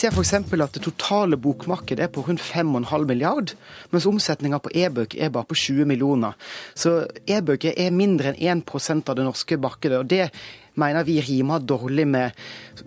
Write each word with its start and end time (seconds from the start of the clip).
Ser 0.00 0.14
f.eks. 0.14 0.32
at 0.32 0.72
det 0.72 0.80
totale 0.80 1.36
bokmarkedet 1.36 2.06
er 2.06 2.12
på 2.12 2.22
rundt 2.24 2.40
5,5 2.40 3.02
milliard, 3.04 3.52
mens 3.92 4.06
omsetninga 4.08 4.60
på 4.64 4.72
e-bøker 4.72 5.20
er 5.20 5.32
bare 5.34 5.48
på 5.50 5.58
20 5.60 5.84
millioner. 5.90 6.38
Så 6.72 7.02
e-bøker 7.28 7.76
er 7.76 7.92
mindre 7.92 8.32
enn 8.32 8.62
1% 8.62 9.10
av 9.12 9.18
det 9.18 9.28
norske 9.28 9.60
markedet. 9.60 9.98
og 9.98 10.08
det 10.08 10.30
mener 10.80 11.04
vi 11.04 11.20
rimer 11.20 11.60
dårlig 11.60 12.06
med 12.08 12.32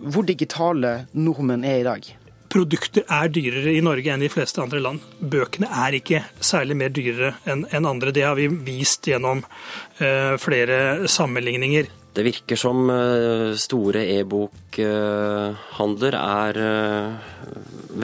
hvor 0.00 0.26
digitale 0.26 1.06
nordmenn 1.12 1.64
er 1.64 1.78
i 1.78 1.86
dag. 1.86 2.10
Produkter 2.50 3.06
er 3.06 3.30
dyrere 3.30 3.76
i 3.76 3.82
Norge 3.82 4.10
enn 4.10 4.22
i 4.22 4.30
fleste 4.30 4.62
andre 4.62 4.82
land. 4.82 5.02
Bøkene 5.20 5.70
er 5.70 5.94
ikke 5.94 6.24
særlig 6.40 6.76
mer 6.82 6.90
dyrere 6.94 7.36
enn 7.46 7.86
andre. 7.86 8.10
Det 8.10 8.26
har 8.26 8.34
vi 8.38 8.48
vist 8.48 9.06
gjennom 9.06 9.42
uh, 9.42 10.34
flere 10.42 11.06
sammenligninger. 11.06 11.90
Det 12.14 12.22
virker 12.22 12.58
som 12.58 12.90
uh, 12.90 13.54
store 13.58 14.04
e-bokhandler 14.14 16.16
er 16.18 16.60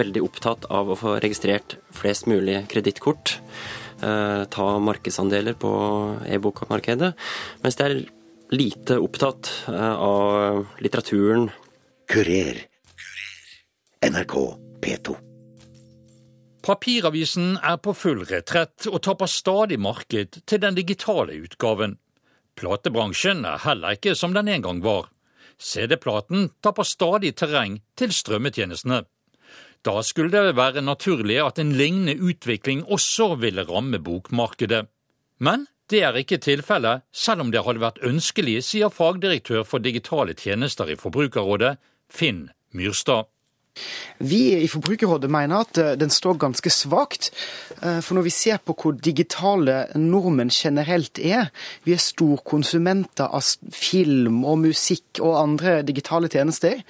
veldig 0.01 0.25
opptatt 0.27 0.67
av 0.71 0.91
å 0.91 0.99
få 0.99 1.19
registrert 1.23 1.77
flest 1.95 2.27
mulig 2.31 2.65
kredittkort. 2.71 3.39
Ta 4.01 4.67
markedsandeler 4.81 5.59
på 5.61 5.71
e-bokmarkedet. 6.25 7.11
Mens 7.61 7.77
det 7.77 7.85
er 7.85 7.99
lite 8.57 8.97
opptatt 9.03 9.51
av 9.69 10.65
litteraturen. 10.81 11.51
Kurer. 12.09 12.63
NRK 14.09 14.39
P2. 14.81 15.19
Papiravisen 16.61 17.55
er 17.57 17.79
på 17.81 17.95
full 17.97 18.21
retrett 18.29 18.85
og 18.91 19.01
tapper 19.05 19.31
stadig 19.31 19.79
marked 19.81 20.43
til 20.45 20.61
den 20.61 20.77
digitale 20.77 21.39
utgaven. 21.41 21.97
Platebransjen 22.59 23.45
er 23.47 23.63
heller 23.65 23.97
ikke 23.97 24.15
som 24.19 24.35
den 24.37 24.49
en 24.49 24.65
gang 24.67 24.83
var. 24.85 25.09
CD-platen 25.61 26.51
tapper 26.65 26.89
stadig 26.89 27.35
terreng 27.37 27.81
til 27.97 28.15
strømmetjenestene. 28.17 29.03
Da 29.85 30.03
skulle 30.05 30.33
det 30.33 30.57
være 30.59 30.83
naturlig 30.85 31.39
at 31.41 31.59
en 31.59 31.73
lignende 31.77 32.17
utvikling 32.21 32.83
også 32.85 33.35
ville 33.41 33.65
ramme 33.69 33.99
bokmarkedet. 33.99 34.87
Men 35.41 35.67
det 35.91 36.03
er 36.05 36.17
ikke 36.21 36.39
tilfellet, 36.39 37.03
selv 37.13 37.47
om 37.47 37.51
det 37.51 37.65
hadde 37.65 37.83
vært 37.83 38.03
ønskelig, 38.07 38.61
sier 38.63 38.93
fagdirektør 38.93 39.65
for 39.67 39.83
digitale 39.83 40.37
tjenester 40.37 40.93
i 40.93 40.99
Forbrukerrådet, 41.01 41.79
Finn 42.13 42.49
Myrstad. 42.77 43.27
Vi 44.19 44.41
i 44.61 44.69
Forbrukerrådet 44.69 45.31
mener 45.33 45.65
at 45.65 45.79
eh, 45.81 45.95
den 45.97 46.13
står 46.13 46.41
ganske 46.43 46.71
svakt. 46.73 47.31
Eh, 47.81 48.01
for 48.05 48.19
når 48.19 48.27
vi 48.27 48.35
ser 48.35 48.61
på 48.61 48.75
hvor 48.77 48.97
digitale 48.99 49.87
nordmenn 49.97 50.53
generelt 50.53 51.19
er, 51.23 51.49
vi 51.87 51.95
er 51.97 52.03
storkonsumenter 52.05 53.31
av 53.31 53.47
film 53.73 54.43
og 54.45 54.61
musikk 54.67 55.23
og 55.25 55.39
andre 55.41 55.81
digitale 55.87 56.29
tjenester. 56.33 56.83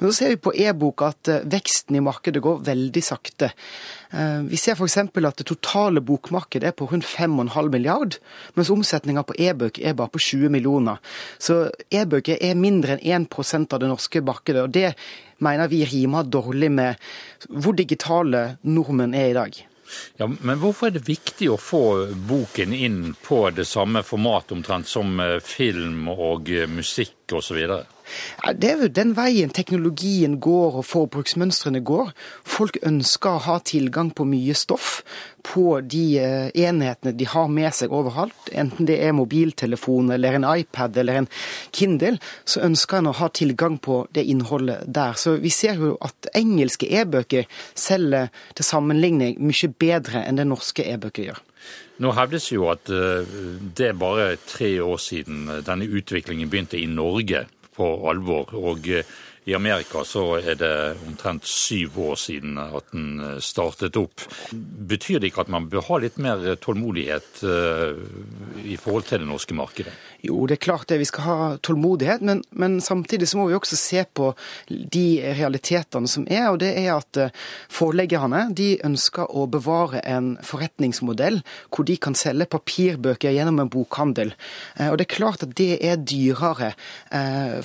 Men 0.00 0.10
så 0.10 0.16
ser 0.16 0.34
vi 0.34 0.42
på 0.48 0.54
e-bok 0.66 1.04
at 1.06 1.30
eh, 1.30 1.44
veksten 1.54 2.00
i 2.00 2.02
markedet 2.04 2.42
går 2.42 2.64
veldig 2.66 3.04
sakte. 3.04 3.52
Vi 4.14 4.54
ser 4.60 4.76
f.eks. 4.78 4.94
at 5.00 5.40
det 5.40 5.46
totale 5.48 5.98
bokmarkedet 5.98 6.68
er 6.68 6.74
på 6.78 6.86
rundt 6.86 7.02
5,5 7.02 7.70
milliard, 7.72 8.14
mens 8.54 8.70
omsetninga 8.70 9.24
på 9.26 9.34
e-bøker 9.42 9.82
er 9.82 9.96
bare 9.98 10.12
på 10.14 10.20
20 10.22 10.52
millioner. 10.54 11.00
Så 11.42 11.64
e-bøker 11.90 12.38
er 12.38 12.54
mindre 12.54 12.94
enn 12.94 13.26
1% 13.26 13.74
av 13.74 13.82
det 13.82 13.90
norske 13.90 14.22
markedet. 14.22 14.62
og 14.62 14.70
det 14.70 14.92
mener 15.44 15.70
vi 15.70 15.84
rimer 15.88 16.26
dårlig 16.26 16.72
med 16.72 17.06
hvor 17.50 17.76
digitale 17.76 18.56
nordmenn 18.64 19.14
er 19.14 19.30
i 19.30 19.38
dag. 19.38 19.62
Ja, 20.16 20.26
Men 20.26 20.58
hvorfor 20.58 20.88
er 20.88 20.96
det 20.96 21.06
viktig 21.06 21.50
å 21.52 21.60
få 21.60 21.82
boken 22.28 22.72
inn 22.74 23.14
på 23.22 23.44
det 23.54 23.66
samme 23.68 24.02
format 24.06 24.52
omtrent 24.54 24.88
som 24.90 25.20
eh, 25.20 25.40
film 25.44 26.08
og 26.12 26.50
eh, 26.50 26.68
musikk 26.70 27.36
osv.? 27.36 27.60
Det 28.54 28.70
er 28.70 28.82
jo 28.84 28.90
den 28.92 29.14
veien 29.16 29.52
teknologien 29.54 30.38
går 30.42 30.80
og 30.80 30.86
forbruksmønstrene 30.88 31.80
går. 31.86 32.12
Folk 32.44 32.78
ønsker 32.84 33.36
å 33.36 33.44
ha 33.46 33.60
tilgang 33.64 34.12
på 34.14 34.26
mye 34.28 34.56
stoff 34.58 35.00
på 35.44 35.80
de 35.80 36.02
eh, 36.20 36.50
enhetene 36.66 37.12
de 37.16 37.26
har 37.28 37.48
med 37.52 37.72
seg 37.76 37.92
overalt. 37.92 38.50
Enten 38.52 38.88
det 38.88 38.98
er 39.04 39.16
mobiltelefon 39.16 40.12
eller 40.14 40.38
en 40.38 40.46
iPad 40.48 40.96
eller 41.00 41.20
en 41.20 41.30
Kindle, 41.74 42.18
så 42.48 42.64
ønsker 42.64 43.00
en 43.00 43.10
å 43.12 43.16
ha 43.20 43.28
tilgang 43.28 43.78
på 43.82 44.04
det 44.16 44.24
innholdet 44.32 44.86
der. 44.86 45.16
Så 45.20 45.36
vi 45.42 45.52
ser 45.52 45.80
jo 45.80 45.94
at 46.04 46.30
engelske 46.34 46.88
e-bøker 46.88 47.48
selger 47.76 48.30
til 48.56 48.68
sammenligning 48.68 49.36
mye 49.40 49.72
bedre 49.80 50.24
enn 50.24 50.40
det 50.40 50.48
norske 50.48 50.86
e-bøker 50.94 51.30
gjør. 51.30 51.42
Nå 52.02 52.10
hevdes 52.16 52.48
jo 52.50 52.66
at 52.72 52.90
eh, 52.92 53.36
det 53.76 53.92
er 53.92 53.98
bare 53.98 54.34
tre 54.48 54.72
år 54.82 54.98
siden 55.00 55.46
denne 55.66 55.86
utviklingen 55.86 56.50
begynte 56.50 56.80
i 56.80 56.88
Norge 56.90 57.44
på 57.76 57.94
alvor. 58.10 58.54
Og 58.56 58.88
eh, 58.88 59.06
i 59.44 59.54
Amerika 59.54 60.04
så 60.08 60.38
er 60.38 60.56
det 60.56 60.72
omtrent 61.04 61.44
syv 61.44 61.98
år 62.06 62.16
siden 62.16 62.56
at 62.62 62.88
den 62.94 63.20
eh, 63.20 63.40
startet 63.44 63.98
opp. 64.00 64.24
Betyr 64.52 65.20
det 65.20 65.32
ikke 65.32 65.44
at 65.44 65.52
man 65.52 65.68
bør 65.72 65.84
ha 65.90 66.00
litt 66.04 66.16
mer 66.22 66.46
tålmodighet 66.64 67.44
eh, 67.44 68.00
i 68.64 68.78
forhold 68.80 69.10
til 69.10 69.24
det 69.24 69.28
norske 69.28 69.56
markedet? 69.56 69.92
Jo, 70.24 70.46
det 70.48 70.56
er 70.56 70.64
klart 70.64 70.88
det. 70.88 70.98
Vi 71.02 71.08
skal 71.08 71.24
ha 71.26 71.48
tålmodighet, 71.60 72.22
men, 72.24 72.40
men, 72.56 72.78
samtidig 72.80 73.28
så 73.28 73.38
må 73.38 73.48
vi 73.50 73.56
også 73.58 73.76
se 73.76 74.04
på 74.16 74.30
de 74.68 75.20
realitetene 75.36 76.08
som 76.08 76.24
er. 76.30 76.46
Og 76.48 76.62
det 76.62 76.70
er 76.80 76.94
at 76.94 77.20
forleggerne 77.72 78.46
de 78.56 78.70
ønsker 78.86 79.28
å 79.28 79.44
bevare 79.52 80.00
en 80.08 80.34
forretningsmodell 80.44 81.42
hvor 81.68 81.88
de 81.88 81.98
kan 82.00 82.16
selge 82.16 82.48
papirbøker 82.54 83.34
gjennom 83.36 83.60
en 83.60 83.72
bokhandel. 83.72 84.32
Og 84.88 84.96
det 84.96 85.06
er 85.06 85.12
klart 85.16 85.44
at 85.44 85.52
det 85.58 85.76
er 85.84 86.00
dyrere 86.00 86.72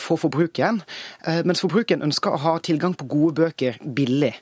for 0.01 0.19
forbrukeren. 0.19 0.81
Mens 1.47 1.63
forbrukeren 1.63 2.03
ønsker 2.09 2.35
å 2.35 2.43
ha 2.43 2.57
tilgang 2.63 2.97
på 2.99 3.07
gode 3.09 3.37
bøker 3.39 3.79
billig. 3.83 4.33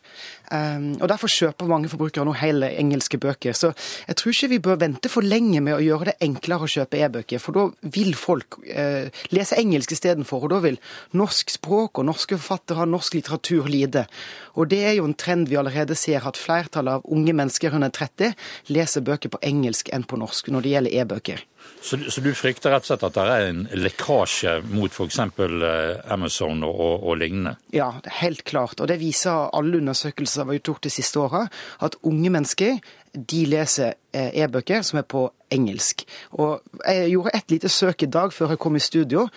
Um, 0.48 0.94
og 1.02 1.10
Derfor 1.12 1.32
kjøper 1.32 1.68
mange 1.68 1.90
forbrukere 1.92 2.24
nå 2.28 2.34
hele 2.40 2.70
engelske 2.80 3.20
bøker. 3.20 3.56
Så 3.58 3.74
jeg 4.08 4.20
tror 4.20 4.34
ikke 4.34 4.52
vi 4.54 4.60
bør 4.64 4.80
vente 4.84 5.12
for 5.12 5.26
lenge 5.26 5.60
med 5.64 5.76
å 5.76 5.84
gjøre 5.84 6.12
det 6.12 6.18
enklere 6.24 6.68
å 6.68 6.72
kjøpe 6.72 7.02
e-bøker. 7.04 7.42
For 7.44 7.58
da 7.58 7.92
vil 7.98 8.14
folk 8.18 8.60
uh, 8.64 9.10
lese 9.36 9.60
engelsk 9.60 9.96
istedenfor, 9.98 10.48
og 10.48 10.54
da 10.56 10.62
vil 10.64 10.80
norsk 11.18 11.52
språk 11.58 12.00
og 12.00 12.08
norske 12.10 12.40
forfattere, 12.40 12.88
norsk 12.88 13.20
litteratur 13.20 13.68
lide. 13.72 14.08
Og 14.56 14.72
det 14.72 14.84
er 14.88 14.98
jo 14.98 15.10
en 15.10 15.18
trend 15.18 15.52
vi 15.52 15.60
allerede 15.60 15.98
ser, 16.00 16.24
at 16.26 16.40
flertallet 16.40 17.00
av 17.00 17.12
unge 17.14 17.36
mennesker 17.36 17.76
under 17.78 17.92
30 17.94 18.34
leser 18.74 19.06
bøker 19.06 19.34
på 19.34 19.44
engelsk 19.46 19.92
enn 19.94 20.08
på 20.08 20.20
norsk 20.20 20.52
når 20.54 20.64
det 20.64 20.76
gjelder 20.76 21.00
e-bøker. 21.04 21.44
Så, 21.82 21.98
så, 22.10 22.22
du 22.22 22.34
frykter 22.36 22.74
rett 22.74 22.84
og 22.84 22.90
slett 22.90 23.06
at 23.08 23.16
det 23.16 23.26
er 23.32 23.46
en 23.48 23.60
lekkasje 23.78 24.58
mot 24.74 24.92
f.eks. 24.92 25.20
Eh, 25.20 26.12
Amazon 26.14 26.64
og, 26.66 26.74
og, 26.76 26.96
og, 27.04 27.18
lignende? 27.22 27.56
Ja, 27.76 27.92
helt 28.20 28.44
klart. 28.50 28.82
Og 28.82 28.90
det 28.92 29.00
viser 29.02 29.48
alle 29.56 29.80
undersøkelser 29.80 30.48
vi 30.48 30.58
har 30.58 30.66
gjort 30.72 30.88
de 30.88 30.94
siste 30.94 31.22
åra, 31.22 31.46
at 31.86 31.96
unge 32.08 32.34
mennesker 32.34 32.82
de 33.18 33.46
leser 33.50 33.96
eh, 34.14 34.34
e-bøker 34.44 34.84
som 34.86 35.00
er 35.02 35.08
på 35.08 35.28
engelsk. 35.54 36.04
Og 36.36 36.62
Jeg 36.84 37.10
gjorde 37.14 37.36
et 37.38 37.52
lite 37.52 37.70
søk 37.70 38.04
i 38.04 38.12
dag 38.12 38.34
før 38.34 38.54
jeg 38.54 38.62
kom 38.62 38.76
i 38.76 38.84
studio 38.84 39.28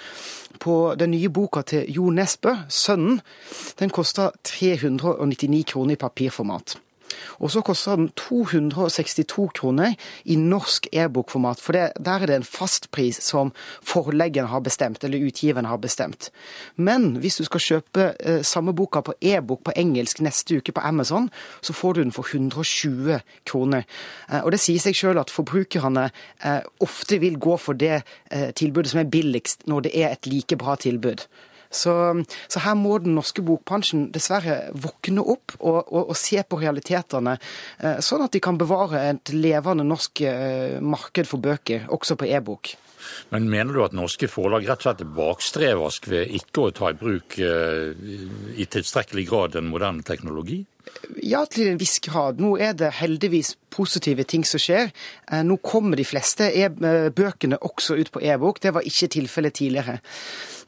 på 0.61 0.77
den 0.99 1.15
nye 1.15 1.31
boka 1.31 1.63
til 1.63 1.87
Jo 1.89 2.11
Nesbø, 2.11 2.57
'Sønnen'. 2.69 3.21
Den 3.79 3.91
koster 3.91 4.31
399 4.45 5.65
kroner 5.67 5.93
i 5.93 5.97
papirformat. 5.97 6.77
Og 7.39 7.51
så 7.55 7.63
koster 7.67 7.97
den 7.97 8.11
262 8.19 9.49
kroner 9.57 9.97
i 10.25 10.37
norsk 10.37 10.89
e-bokformat, 10.93 11.61
for 11.61 11.77
det, 11.77 11.87
der 11.99 12.23
er 12.23 12.31
det 12.31 12.39
en 12.41 12.47
fastpris 12.47 13.21
som 13.25 13.53
forleggeren 13.83 14.51
har 14.51 14.61
bestemt, 14.65 15.05
eller 15.05 15.27
utgiveren 15.27 15.69
har 15.69 15.81
bestemt. 15.81 16.31
Men 16.77 17.17
hvis 17.21 17.41
du 17.41 17.45
skal 17.45 17.65
kjøpe 17.65 18.09
eh, 18.21 18.43
samme 18.47 18.75
boka 18.77 19.03
på 19.05 19.15
e-bok 19.21 19.65
på 19.65 19.77
engelsk 19.77 20.21
neste 20.25 20.61
uke 20.61 20.73
på 20.73 20.85
Amazon, 20.85 21.31
så 21.61 21.73
får 21.73 21.95
du 21.95 22.03
den 22.03 22.13
for 22.13 22.27
120 22.29 23.21
kroner. 23.45 23.87
Eh, 24.31 24.41
og 24.41 24.53
det 24.53 24.61
sier 24.63 24.83
seg 24.83 24.97
sjøl 24.97 25.21
at 25.21 25.33
forbrukerne 25.33 26.09
eh, 26.45 26.63
ofte 26.81 27.21
vil 27.23 27.39
gå 27.41 27.57
for 27.61 27.79
det 27.79 28.01
eh, 28.31 28.51
tilbudet 28.57 28.93
som 28.93 29.03
er 29.03 29.13
billigst, 29.13 29.67
når 29.71 29.89
det 29.89 29.97
er 29.99 30.15
et 30.15 30.31
like 30.31 30.57
bra 30.61 30.77
tilbud. 30.81 31.27
Så, 31.71 31.95
så, 32.51 32.61
her 32.65 32.75
må 32.75 32.97
den 32.99 33.15
norske 33.15 33.45
bokbransjen 33.47 34.09
dessverre 34.15 34.73
våkne 34.75 35.23
opp 35.23 35.55
og, 35.61 35.79
og, 35.87 36.11
og 36.11 36.17
se 36.19 36.43
på 36.43 36.59
realitetene, 36.59 37.37
eh, 37.79 38.01
sånn 38.03 38.27
at 38.27 38.35
de 38.35 38.43
kan 38.43 38.59
bevare 38.59 39.05
et 39.13 39.33
levende 39.35 39.87
norsk 39.87 40.25
eh, 40.27 40.79
marked 40.83 41.31
for 41.31 41.43
bøker, 41.43 41.87
også 41.95 42.19
på 42.19 42.27
e-bok. 42.31 42.75
Men 43.31 43.47
mener 43.51 43.73
du 43.73 43.85
at 43.85 43.95
norske 43.97 44.29
forlag 44.29 44.67
rett 44.69 44.83
og 44.83 44.89
slett 44.89 45.05
er 45.05 45.15
bakstreversk 45.17 46.11
ved 46.11 46.35
ikke 46.41 46.67
å 46.67 46.75
ta 46.75 46.91
i 46.91 46.99
bruk 46.99 47.39
eh, 47.39 47.95
i 48.59 48.67
tilstrekkelig 48.67 49.27
grad 49.31 49.57
en 49.61 49.71
moderne 49.71 50.05
teknologi? 50.07 50.65
Ja, 51.23 51.45
til 51.51 51.73
en 51.73 51.81
viss 51.81 51.99
grad. 52.05 52.41
Nå 52.41 52.55
er 52.63 52.77
det 52.79 52.95
heldigvis 53.01 53.55
positive 53.71 54.25
ting 54.29 54.45
som 54.47 54.61
skjer. 54.63 54.91
Eh, 55.31 55.43
nå 55.47 55.59
kommer 55.65 55.99
de 55.99 56.07
fleste 56.07 56.49
e 56.51 56.69
bøkene 56.71 57.59
også 57.61 57.99
ut 58.01 58.11
på 58.13 58.23
e-bok. 58.23 58.61
Det 58.63 58.75
var 58.75 58.87
ikke 58.87 59.11
tilfellet 59.17 59.59
tidligere. 59.61 60.01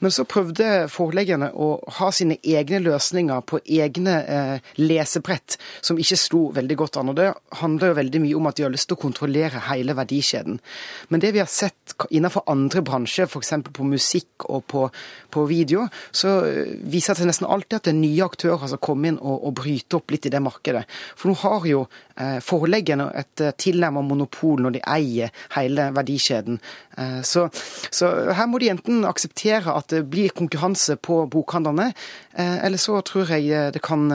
Men 0.03 0.11
så 0.11 0.25
prøvde 0.27 0.89
forleggerne 0.91 1.49
å 1.55 1.67
ha 1.99 2.09
sine 2.11 2.35
egne 2.43 2.81
løsninger 2.83 3.43
på 3.47 3.61
egne 3.63 4.15
eh, 4.27 4.71
lesebrett, 4.81 5.57
som 5.81 5.99
ikke 5.99 6.19
sto 6.19 6.41
veldig 6.55 6.77
godt 6.81 6.99
an. 6.99 7.11
Og 7.13 7.19
det 7.19 7.29
handler 7.61 7.91
jo 7.91 7.99
veldig 8.01 8.23
mye 8.25 8.39
om 8.39 8.49
at 8.49 8.59
de 8.59 8.65
har 8.67 8.73
lyst 8.73 8.89
til 8.91 8.97
å 8.97 9.03
kontrollere 9.03 9.63
hele 9.69 9.95
verdikjeden. 9.95 10.59
Men 11.07 11.23
det 11.23 11.31
vi 11.35 11.43
har 11.43 11.51
sett 11.51 11.95
innenfor 12.09 12.43
andre 12.51 12.83
bransjer, 12.83 13.29
f.eks. 13.31 13.53
på 13.71 13.87
musikk 13.87 14.47
og 14.49 14.65
på, 14.71 14.87
på, 15.31 15.45
video, 15.47 15.87
så 16.11 16.35
eh, 16.49 16.75
viser 16.83 17.13
det 17.15 17.23
seg 17.23 17.31
nesten 17.31 17.47
alltid 17.47 17.79
at 17.79 17.87
det 17.87 17.95
er 17.95 18.01
nye 18.01 18.27
aktører 18.27 18.67
som 18.73 18.83
kommer 18.83 19.13
inn 19.13 19.21
og, 19.21 19.39
og 19.39 19.55
bryter 19.61 20.01
opp 20.01 20.02
litt 20.11 20.27
i 20.27 20.31
det 20.33 20.41
markedet. 20.43 20.83
For 21.15 21.31
nå 21.31 21.37
har 21.43 21.67
jo 21.69 21.83
eh, 22.17 22.39
forleggerne 22.43 23.09
et 23.19 23.43
eh, 23.43 23.53
tilnærmet 23.59 24.07
monopol 24.07 24.63
når 24.63 24.77
de 24.77 24.83
eier 24.95 25.33
hele 25.55 25.89
verdikjeden. 25.95 26.59
Eh, 26.97 27.21
så, 27.27 27.47
så 27.89 28.11
her 28.35 28.49
må 28.49 28.61
de 28.61 28.71
enten 28.73 29.05
akseptere 29.07 29.73
at 29.73 29.93
det 29.93 30.05
blir 30.11 30.35
konkurranse 30.35 30.97
på 30.97 31.23
bokhandlene. 31.31 31.91
Eller 32.33 32.81
så 32.81 32.99
tror 33.05 33.29
jeg 33.29 33.73
det 33.73 33.81
kan 33.85 34.09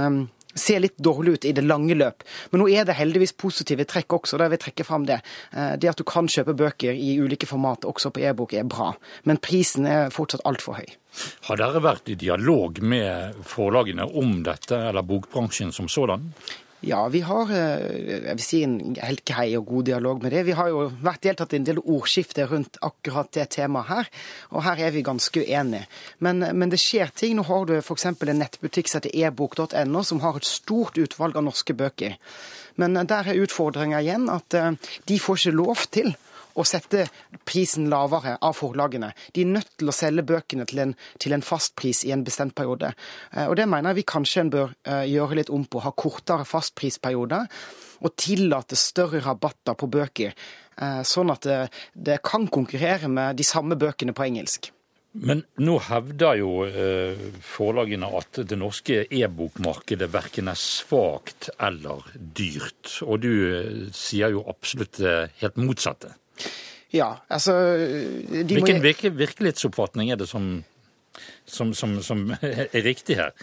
eh, 0.48 0.58
se 0.58 0.78
litt 0.80 0.96
dårlig 0.98 1.38
ut 1.38 1.48
i 1.48 1.54
det 1.56 1.64
lange 1.66 1.96
løp. 1.96 2.24
Men 2.50 2.62
nå 2.62 2.68
er 2.72 2.88
det 2.88 2.98
heldigvis 2.98 3.36
positive 3.38 3.86
trekk 3.88 4.18
også. 4.20 4.40
Da 4.40 4.48
vil 4.52 4.60
trekke 4.62 4.86
fram 4.86 5.06
det. 5.08 5.20
Det 5.52 5.90
at 5.90 5.98
du 5.98 6.04
kan 6.08 6.28
kjøpe 6.28 6.56
bøker 6.58 6.96
i 6.96 7.16
ulike 7.20 7.46
format, 7.46 7.86
også 7.88 8.10
på 8.14 8.22
e-bok, 8.26 8.54
er 8.54 8.66
bra. 8.68 8.92
Men 9.28 9.40
prisen 9.42 9.86
er 9.86 10.14
fortsatt 10.14 10.44
altfor 10.48 10.80
høy. 10.80 10.88
Har 11.48 11.60
dere 11.60 11.82
vært 11.82 12.10
i 12.12 12.16
dialog 12.18 12.80
med 12.82 13.38
forlagene 13.46 14.06
om 14.18 14.40
dette, 14.46 14.76
eller 14.90 15.06
bokbransjen 15.06 15.72
som 15.74 15.90
sådan? 15.90 16.32
Ja, 16.80 17.00
vi 17.10 17.20
har 17.26 17.50
eh, 17.50 18.20
jeg 18.28 18.36
vil 18.38 18.44
si, 18.44 18.60
en 18.62 18.94
helt 19.02 19.24
grei 19.26 19.48
og 19.58 19.66
god 19.66 19.88
dialog 19.88 20.22
med 20.22 20.30
det. 20.30 20.44
Vi 20.46 20.54
har 20.54 20.68
jo 20.70 20.84
vært 21.02 21.24
deltatt 21.26 21.56
i 21.56 21.58
en 21.58 21.66
del 21.66 21.80
ordskifter 21.82 22.46
rundt 22.52 22.78
akkurat 22.86 23.32
det 23.34 23.48
temaet 23.56 23.90
her, 23.90 24.10
og 24.54 24.62
her 24.62 24.84
er 24.86 24.94
vi 24.94 25.02
ganske 25.06 25.42
uenige. 25.42 25.88
Men, 26.22 26.44
men 26.54 26.70
det 26.70 26.78
skjer 26.78 27.10
ting. 27.10 27.34
Nå 27.34 27.48
har 27.50 27.66
du 27.66 27.74
f.eks. 27.80 28.06
en 28.06 28.38
nettbutikk 28.38 28.90
som 28.90 29.02
heter 29.02 29.26
ebok.no, 29.26 30.04
som 30.06 30.22
har 30.22 30.38
et 30.38 30.46
stort 30.46 31.00
utvalg 31.02 31.34
av 31.34 31.48
norske 31.48 31.74
bøker. 31.74 32.14
Men 32.78 32.94
der 33.10 33.26
er 33.26 33.42
utfordringa 33.42 33.98
igjen 34.04 34.30
at 34.30 34.54
eh, 34.54 34.94
de 35.10 35.18
får 35.18 35.42
ikke 35.42 35.58
lov 35.58 35.86
til 35.90 36.14
å 36.58 36.66
sette 36.66 37.06
prisen 37.48 37.88
lavere 37.90 38.36
av 38.44 38.56
forlagene. 38.58 39.12
De 39.34 39.44
er 39.44 39.52
nødt 39.52 39.74
til 39.78 39.90
å 39.90 39.94
selge 39.94 40.26
bøkene 40.26 40.66
til 40.68 40.82
en, 40.84 40.94
til 41.22 41.34
en 41.36 41.44
fastpris 41.44 42.04
i 42.08 42.14
en 42.14 42.24
bestemt 42.26 42.56
periode. 42.58 42.92
Eh, 43.32 43.46
og 43.46 43.56
Det 43.58 43.68
mener 43.70 43.96
vi 43.96 44.06
kanskje 44.08 44.44
en 44.44 44.54
bør 44.54 44.72
eh, 44.84 45.04
gjøre 45.12 45.40
litt 45.40 45.52
om 45.54 45.66
på. 45.66 45.82
Ha 45.84 45.94
kortere 45.96 46.48
fastprisperioder 46.48 47.46
og 47.98 48.16
tillate 48.18 48.78
større 48.78 49.22
rabatter 49.24 49.78
på 49.78 49.90
bøker. 49.90 50.34
Eh, 50.78 51.02
sånn 51.06 51.34
at 51.34 51.46
det, 51.46 51.60
det 51.94 52.22
kan 52.26 52.48
konkurrere 52.50 53.10
med 53.10 53.38
de 53.38 53.46
samme 53.46 53.78
bøkene 53.78 54.14
på 54.16 54.26
engelsk. 54.26 54.72
Men 55.18 55.40
nå 55.64 55.78
hevder 55.82 56.36
jo 56.38 56.50
forlagene 57.42 58.10
at 58.20 58.38
det 58.46 58.58
norske 58.60 59.00
e-bokmarkedet 59.08 60.06
verken 60.12 60.50
er 60.52 60.60
svakt 60.60 61.48
eller 61.56 62.04
dyrt. 62.14 63.00
Og 63.02 63.24
du 63.24 63.32
sier 63.96 64.36
jo 64.36 64.44
absolutt 64.52 65.00
helt 65.40 65.58
motsatte. 65.58 66.12
Ja, 66.92 67.12
altså 67.28 67.52
Hvilken 68.48 68.80
må... 68.80 68.92
virkelighetsoppfatning 69.12 70.12
er 70.12 70.20
det 70.20 70.28
som, 70.28 70.64
som, 71.44 71.74
som, 71.76 71.98
som 72.02 72.30
er 72.40 72.84
riktig 72.84 73.18
her? 73.20 73.34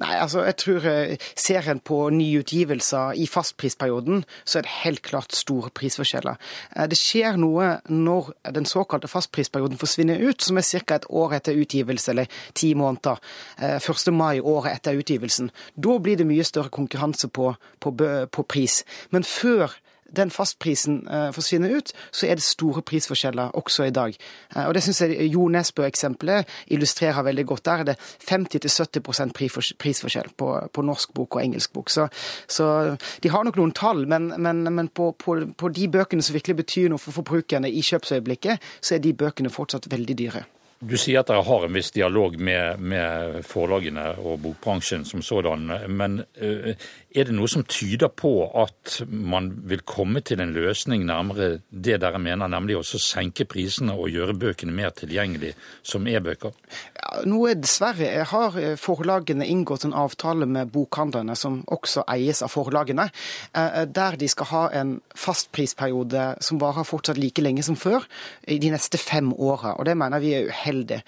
Nei, 0.00 0.10
altså 0.18 0.42
jeg 0.42 0.56
tror 0.58 0.86
eh, 0.90 1.26
Ser 1.38 1.68
en 1.70 1.78
på 1.78 1.98
nyutgivelser 2.10 3.14
i 3.20 3.28
fastprisperioden, 3.30 4.24
så 4.44 4.58
er 4.58 4.66
det 4.66 4.72
helt 4.80 5.02
klart 5.06 5.36
store 5.36 5.70
prisforskjeller. 5.74 6.40
Eh, 6.74 6.88
det 6.90 6.98
skjer 6.98 7.38
noe 7.38 7.76
når 7.88 8.32
den 8.56 8.66
såkalte 8.66 9.10
fastprisperioden 9.10 9.78
forsvinner 9.78 10.18
ut, 10.18 10.42
som 10.42 10.58
er 10.58 10.66
ca. 10.66 10.98
et 10.98 11.06
år 11.10 11.36
etter 11.38 11.60
utgivelse, 11.62 12.10
eller 12.10 12.42
ti 12.58 12.72
måneder. 12.74 13.22
1. 13.58 13.78
Eh, 13.86 14.12
mai 14.14 14.40
året 14.40 14.80
etter 14.80 14.98
utgivelsen. 14.98 15.52
Da 15.76 15.98
blir 16.02 16.18
det 16.18 16.26
mye 16.26 16.46
større 16.46 16.74
konkurranse 16.74 17.30
på, 17.30 17.54
på, 17.78 17.94
på 18.26 18.46
pris. 18.50 18.82
Men 19.10 19.22
før 19.22 19.78
den 20.16 20.30
fastprisen 20.30 21.08
eh, 21.08 21.30
forsvinner 21.32 21.76
ut, 21.78 21.92
så 22.12 22.26
er 22.26 22.38
det 22.38 22.44
store 22.44 22.82
prisforskjeller 22.82 23.54
også 23.58 23.88
i 23.88 23.94
dag. 23.94 24.16
Eh, 24.56 24.64
og 24.66 24.74
Det 24.74 24.82
syns 24.82 25.00
jeg 25.00 25.28
Jo 25.32 25.48
Nesbø-eksempelet 25.48 26.48
illustrerer 26.66 27.22
veldig 27.22 27.46
godt. 27.46 27.64
Der 27.64 27.84
er 27.84 27.84
det 27.84 27.96
50-70 28.28 29.76
prisforskjell 29.78 30.32
på, 30.36 30.50
på, 30.72 30.82
norsk 30.82 31.14
bok 31.14 31.36
og 31.36 31.44
engelsk 31.44 31.72
bok. 31.72 31.90
Så, 31.90 32.08
så 32.48 32.96
de 33.22 33.28
har 33.28 33.44
nok 33.44 33.56
noen 33.56 33.72
tall, 33.72 34.06
men, 34.06 34.32
men, 34.38 34.64
men 34.74 34.88
på, 34.88 35.12
på, 35.18 35.40
på 35.56 35.68
de 35.68 35.88
bøkene 35.88 36.22
som 36.22 36.34
virkelig 36.34 36.56
betyr 36.56 36.90
noe 36.92 37.02
for 37.02 37.16
forbrukerne 37.16 37.70
i 37.70 37.82
kjøpsøyeblikket, 37.82 38.62
så 38.80 38.96
er 38.96 39.04
de 39.04 39.14
bøkene 39.16 39.52
fortsatt 39.52 39.90
veldig 39.92 40.18
dyre. 40.18 40.44
Du 40.84 40.96
sier 41.00 41.22
at 41.22 41.30
dere 41.30 41.44
har 41.46 41.64
en 41.64 41.72
viss 41.72 41.92
dialog 41.94 42.34
med, 42.36 42.80
med 42.82 43.38
forlagene 43.48 44.10
og 44.20 44.42
bokbransjen 44.44 45.06
som 45.08 45.22
sådan. 45.24 45.70
Men 45.88 46.18
uh, 46.42 46.74
er 47.14 47.28
det 47.28 47.34
noe 47.36 47.48
som 47.50 47.62
tyder 47.70 48.10
på 48.10 48.32
at 48.58 48.96
man 49.08 49.50
vil 49.70 49.84
komme 49.86 50.22
til 50.26 50.42
en 50.42 50.54
løsning 50.54 51.04
nærmere 51.06 51.60
det 51.70 52.00
dere 52.02 52.18
mener, 52.18 52.50
nemlig 52.50 52.76
å 52.80 52.82
senke 52.84 53.46
prisene 53.46 53.94
og 53.94 54.10
gjøre 54.10 54.34
bøkene 54.38 54.74
mer 54.74 54.90
tilgjengelig 54.98 55.52
som 55.86 56.08
e-bøker? 56.10 56.54
Ja, 56.98 57.22
nå 57.30 57.44
er 57.50 57.60
dessverre 57.60 58.26
har 58.30 58.58
eh, 58.58 58.74
forlagene 58.80 59.46
inngått 59.46 59.86
en 59.86 59.94
avtale 59.94 60.48
med 60.50 60.72
bokhandlerne, 60.74 61.36
som 61.38 61.60
også 61.70 62.02
eies 62.10 62.42
av 62.42 62.50
forlagene, 62.52 63.06
uh, 63.54 63.84
der 63.86 64.18
de 64.18 64.28
skal 64.30 64.50
ha 64.50 64.64
en 64.80 64.96
fastprisperiode 65.18 66.26
som 66.44 66.60
varer 66.62 66.88
fortsatt 66.88 67.20
like 67.20 67.42
lenge 67.44 67.62
som 67.66 67.78
før, 67.78 68.08
i 68.50 68.58
de 68.58 68.72
neste 68.74 68.98
fem 68.98 69.30
åra. 69.32 69.76
Og 69.78 69.86
det 69.86 69.96
mener 69.98 70.22
vi 70.22 70.34
er 70.34 70.50
uheldig. 70.50 71.00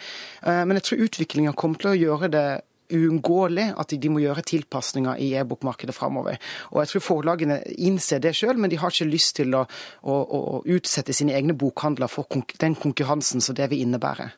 Eh, 0.46 0.62
men 0.64 0.78
jeg 0.78 0.88
tror 0.88 1.04
utviklinga 1.08 1.56
kommer 1.58 1.82
til 1.82 1.92
å 1.92 1.98
gjøre 1.98 2.32
det 2.32 2.48
uunngåelig 2.92 3.68
at 3.78 3.94
de 3.94 4.10
må 4.12 4.22
gjøre 4.22 4.44
tilpasninger 4.46 5.20
i 5.22 5.32
e-bokmarkedet 5.40 5.94
framover. 5.96 6.40
Og 6.72 6.82
jeg 6.82 6.92
tror 6.92 7.06
forlagene 7.08 7.60
innser 7.76 8.22
det 8.22 8.34
sjøl, 8.38 8.58
men 8.60 8.72
de 8.72 8.80
har 8.80 8.94
ikke 8.94 9.10
lyst 9.10 9.36
til 9.40 9.54
å, 9.58 9.66
å, 10.02 10.16
å 10.16 10.62
utsette 10.64 11.14
sine 11.16 11.36
egne 11.36 11.56
bokhandler 11.58 12.10
for 12.10 12.28
den 12.60 12.76
konkurransen 12.78 13.44
som 13.44 13.56
det 13.58 13.70
vil 13.72 13.86
innebære. 13.86 14.30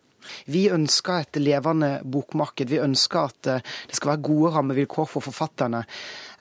Vi 0.44 0.66
ønsker 0.72 1.22
et 1.22 1.38
levende 1.40 1.98
bokmarked. 2.04 2.68
Vi 2.68 2.80
ønsker 2.82 3.30
at 3.30 3.48
eh, 3.48 3.76
det 3.88 3.96
skal 3.96 4.12
være 4.12 4.26
gode 4.26 4.50
rammevilkår 4.56 5.08
for 5.08 5.24
forfatterne. 5.24 5.84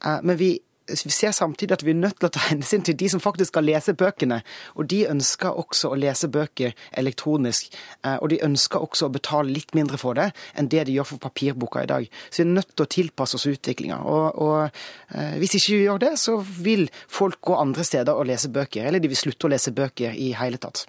Eh, 0.04 0.18
men 0.28 0.40
vi 0.40 0.48
vi 0.48 0.56
ser 0.96 1.32
samtidig 1.36 1.78
at 1.78 1.84
vi 1.86 1.92
er 1.92 2.00
nødt 2.00 2.18
til 2.20 2.30
å 2.30 2.34
ta 2.34 2.44
hensyn 2.52 2.86
til 2.86 2.98
de 3.00 3.10
som 3.12 3.24
faktisk 3.24 3.54
skal 3.54 3.68
lese 3.68 3.96
bøkene. 3.98 4.40
Og 4.76 4.90
de 4.92 5.04
ønsker 5.10 5.58
også 5.60 5.92
å 5.92 6.00
lese 6.00 6.30
bøker 6.32 6.76
elektronisk. 6.98 7.74
Eh, 8.06 8.18
og 8.22 8.30
de 8.34 8.42
ønsker 8.46 8.84
også 8.84 9.08
å 9.08 9.14
betale 9.14 9.54
litt 9.54 9.76
mindre 9.78 10.00
for 10.02 10.18
det 10.18 10.30
enn 10.58 10.70
det 10.72 10.88
de 10.88 10.98
gjør 10.98 11.12
for 11.14 11.24
papirboka 11.28 11.84
i 11.84 11.90
dag. 11.90 12.10
Så 12.30 12.44
vi 12.44 12.48
er 12.48 12.56
nødt 12.56 12.74
til 12.76 12.86
å 12.86 12.92
tilpasse 12.98 13.38
oss 13.40 13.48
utviklinga. 13.50 14.02
Og, 14.08 14.42
og 14.44 15.18
eh, 15.18 15.38
hvis 15.42 15.58
ikke 15.60 15.76
vi 15.76 15.84
gjør 15.86 16.04
det, 16.08 16.14
så 16.22 16.38
vil 16.42 16.88
folk 17.08 17.42
gå 17.42 17.58
andre 17.58 17.86
steder 17.88 18.16
og 18.16 18.30
lese 18.30 18.52
bøker. 18.54 18.88
Eller 18.88 19.04
de 19.04 19.12
vil 19.12 19.20
slutte 19.20 19.50
å 19.50 19.54
lese 19.54 19.76
bøker 19.76 20.16
i 20.16 20.34
hele 20.38 20.62
tatt. 20.62 20.86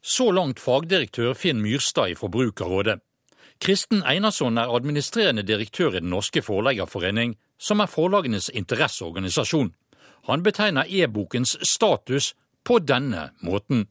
Så 0.00 0.30
langt 0.32 0.62
fagdirektør 0.62 1.34
Finn 1.36 1.60
Myrstad 1.60 2.14
i 2.14 2.16
Forbrukerrådet. 2.16 3.02
Kristen 3.60 4.00
Einarsson 4.02 4.56
er 4.58 4.72
administrerende 4.72 5.42
direktør 5.44 5.92
i 5.92 6.00
Den 6.00 6.10
norske 6.10 6.40
forleggerforening, 6.42 7.36
som 7.60 7.80
er 7.80 7.90
forlagenes 7.92 8.48
interesseorganisasjon. 8.56 9.74
Han 10.28 10.42
betegner 10.42 10.88
e-bokens 10.88 11.58
status 11.68 12.34
på 12.64 12.78
denne 12.80 13.30
måten. 13.44 13.86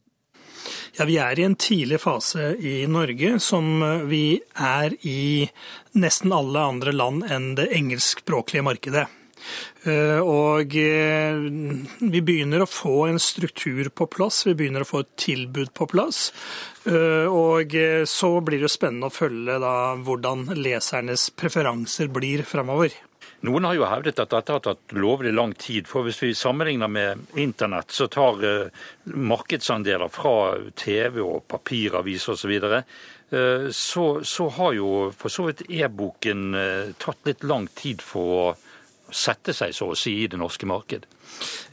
Ja, 0.98 1.04
Vi 1.04 1.16
er 1.16 1.38
i 1.38 1.44
en 1.46 1.54
tidlig 1.54 2.00
fase 2.00 2.56
i 2.58 2.86
Norge, 2.86 3.38
som 3.38 3.80
vi 4.08 4.40
er 4.58 4.90
i 5.06 5.48
nesten 5.94 6.32
alle 6.32 6.58
andre 6.58 6.92
land 6.92 7.24
enn 7.30 7.54
det 7.54 7.70
engelskspråklige 7.70 8.66
markedet. 8.66 9.06
Eh, 9.84 10.20
og 10.20 10.74
eh, 10.76 11.38
vi 12.00 12.20
begynner 12.20 12.64
å 12.64 12.68
få 12.68 13.06
en 13.08 13.20
struktur 13.22 13.88
på 13.96 14.06
plass, 14.12 14.42
vi 14.46 14.56
begynner 14.58 14.84
å 14.84 14.88
få 14.88 15.04
et 15.04 15.12
tilbud 15.24 15.72
på 15.76 15.88
plass. 15.88 16.26
Eh, 16.84 17.24
og 17.24 17.76
så 18.08 18.32
blir 18.44 18.60
det 18.64 18.72
spennende 18.72 19.08
å 19.08 19.14
følge 19.14 19.56
da 19.62 19.74
hvordan 19.96 20.50
lesernes 20.58 21.30
preferanser 21.32 22.12
blir 22.12 22.44
fremover. 22.48 22.92
Noen 23.48 23.64
har 23.64 23.78
jo 23.78 23.86
hevdet 23.88 24.20
at 24.20 24.34
dette 24.34 24.52
har 24.52 24.60
tatt 24.60 24.92
lovlig 24.92 25.32
lang 25.32 25.54
tid. 25.56 25.86
For 25.88 26.04
hvis 26.04 26.20
vi 26.20 26.34
sammenligner 26.36 26.90
med 26.92 27.38
internett, 27.40 27.88
så 27.88 28.04
tar 28.12 28.42
markedsandeler 29.08 30.12
fra 30.12 30.58
TV 30.76 31.22
og 31.24 31.46
papiraviser 31.48 32.36
osv. 32.36 32.52
Så, 32.60 33.70
så, 33.72 34.04
så 34.28 34.48
har 34.58 34.74
jo 34.76 34.90
for 35.16 35.32
så 35.32 35.46
vidt 35.48 35.64
e-boken 35.70 36.50
tatt 37.00 37.30
litt 37.30 37.46
lang 37.48 37.70
tid 37.80 38.04
for 38.04 38.34
å 38.34 38.44
sette 39.12 39.54
seg, 39.56 39.74
så 39.76 39.90
å 39.92 39.98
si, 39.98 40.16
i 40.22 40.28
det 40.30 40.40
norske 40.40 40.68
marked? 40.68 41.06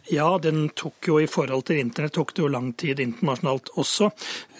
Ja, 0.07 0.37
den 0.39 0.69
tok 0.75 1.09
jo 1.09 1.17
i 1.19 1.27
forhold 1.27 1.67
til 1.67 1.81
internett 1.81 2.15
tok 2.15 2.33
det 2.35 2.45
jo 2.45 2.51
lang 2.51 2.71
tid 2.79 3.01
internasjonalt 3.03 3.73
også. 3.81 4.11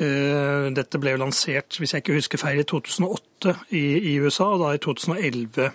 Eh, 0.04 0.68
dette 0.76 1.00
ble 1.00 1.16
jo 1.16 1.24
lansert, 1.24 1.80
hvis 1.80 1.96
jeg 1.96 2.04
ikke 2.04 2.18
husker 2.18 2.42
feil, 2.42 2.60
i 2.60 2.68
2008 2.68 3.54
i, 3.78 4.18
USA, 4.18 4.50
og 4.56 4.64
da 4.64 4.72
i 4.74 4.82
2011 4.82 5.70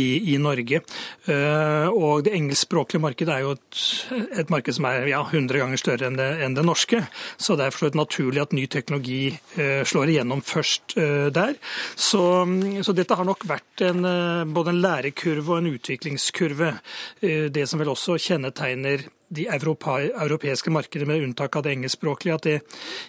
i, 0.00 0.32
i 0.32 0.38
Norge. 0.40 0.80
Eh, 1.28 1.88
og 1.92 2.24
det 2.26 2.32
engelskspråklige 2.34 3.02
markedet 3.04 3.34
er 3.34 3.44
jo 3.44 3.52
et, 3.54 3.80
et 4.40 4.50
marked 4.50 4.74
som 4.74 4.88
er 4.88 5.06
ja, 5.12 5.20
100 5.22 5.60
ganger 5.60 5.80
større 5.80 6.08
enn 6.08 6.16
det, 6.18 6.30
enn 6.42 6.56
det 6.56 6.64
norske. 6.66 7.02
Så 7.36 7.54
det 7.54 7.68
er 7.68 7.76
forstått 7.76 8.00
naturlig 8.00 8.42
at 8.42 8.56
ny 8.56 8.64
teknologi 8.72 9.28
eh, 9.60 9.84
slår 9.86 10.14
igjennom 10.14 10.42
først 10.42 10.96
der. 10.96 11.54
Så, 11.94 12.22
så, 12.82 12.94
dette 12.96 13.14
har 13.18 13.26
nok 13.28 13.44
vært 13.46 13.84
en, 13.84 14.00
både 14.56 14.72
en 14.72 14.80
lærekurve 14.80 15.52
og 15.52 15.60
en 15.60 15.70
utviklingskurve. 15.76 16.72
Det 17.20 17.66
som 17.68 17.82
vel 17.82 17.92
også 17.92 18.16
kjennetegner 18.46 19.06
de 19.28 19.46
europeiske 19.50 20.70
markedene, 20.70 21.08
med 21.10 21.22
unntak 21.24 21.56
av 21.56 21.64
det 21.64 21.74
engelskspråklige, 21.74 22.34
at 22.34 22.46
det 22.46 22.60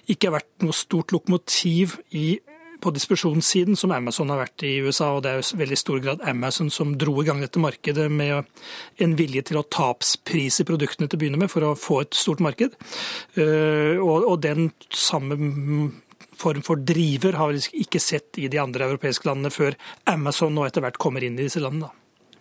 ikke 0.10 0.30
har 0.30 0.40
vært 0.40 0.64
noe 0.66 0.74
stort 0.74 1.12
lokomotiv 1.14 2.00
i, 2.12 2.40
på 2.82 2.92
distribusjonssiden, 2.94 3.76
som 3.78 3.92
Amazon 3.92 4.30
har 4.30 4.42
vært 4.42 4.64
i 4.66 4.80
USA. 4.82 5.12
og 5.14 5.24
Det 5.24 5.32
er 5.32 5.42
jo 5.42 5.58
veldig 5.58 5.78
stor 5.78 6.00
grad 6.00 6.22
Amazon 6.26 6.70
som 6.70 6.98
dro 6.98 7.22
i 7.22 7.26
gang 7.26 7.42
dette 7.42 7.60
markedet 7.60 8.10
med 8.12 8.46
en 9.00 9.16
vilje 9.16 9.42
til 9.50 9.58
å 9.58 9.66
tapsprise 9.70 10.66
produktene 10.66 11.08
til 11.08 11.18
å 11.18 11.22
begynne 11.22 11.42
med, 11.42 11.52
for 11.52 11.66
å 11.66 11.76
få 11.78 12.02
et 12.02 12.18
stort 12.18 12.42
marked. 12.42 12.78
Eh, 13.38 13.98
og, 13.98 14.26
og 14.26 14.42
den 14.42 14.72
samme 14.94 15.38
form 16.38 16.62
for 16.66 16.82
driver 16.82 17.38
har 17.38 17.54
vi 17.54 17.82
ikke 17.82 18.02
sett 18.02 18.38
i 18.38 18.50
de 18.50 18.62
andre 18.62 18.90
europeiske 18.90 19.26
landene 19.26 19.54
før 19.54 19.78
Amazon 20.10 20.54
nå 20.54 20.66
etter 20.68 20.86
hvert 20.86 21.02
kommer 21.02 21.26
inn 21.26 21.38
i 21.38 21.46
disse 21.46 21.62
landene. 21.62 21.90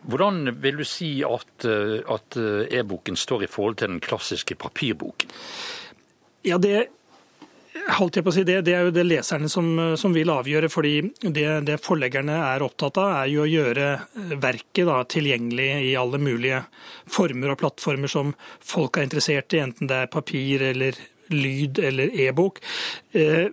Hvordan 0.07 0.53
vil 0.63 0.83
du 0.83 0.85
si 0.87 1.11
at, 1.27 1.65
eh, 1.67 1.99
at 2.07 2.39
eh, 2.39 2.79
e-boken 2.79 3.19
står 3.19 3.47
i 3.47 3.51
forhold 3.51 3.81
til 3.81 3.91
den 3.95 4.03
klassiske 4.05 4.55
papirboken? 4.55 5.33
Ja, 6.47 6.61
det 6.63 6.87
holdt 7.97 8.19
jeg 8.19 8.27
på 8.27 8.33
å 8.33 8.35
si, 8.35 8.45
det, 8.47 8.61
det 8.67 8.75
er 8.75 8.87
jo 8.87 8.95
det 8.95 9.05
leserne 9.07 9.49
som, 9.51 9.69
som 9.99 10.15
vil 10.15 10.31
avgjøre. 10.33 10.71
fordi 10.73 10.95
det, 11.21 11.47
det, 11.69 11.81
forleggerne 11.85 12.39
er 12.53 12.65
opptatt 12.65 12.99
av, 13.03 13.13
er 13.23 13.33
jo 13.35 13.45
å 13.45 13.51
gjøre 13.51 13.91
verket 14.43 14.89
da, 14.89 15.03
tilgjengelig 15.05 15.69
i 15.91 15.93
alle 15.99 16.23
mulige 16.23 16.63
former 17.11 17.55
og 17.55 17.61
plattformer 17.63 18.11
som 18.11 18.33
folk 18.61 18.97
er 18.97 19.07
interessert 19.09 19.55
i, 19.55 19.63
enten 19.63 19.91
det 19.91 20.03
er 20.05 20.11
papir 20.13 20.65
eller 20.73 20.99
lyd 21.35 21.79
eller 21.83 22.15
e-bok. 22.27 22.63
Eh, 23.13 23.47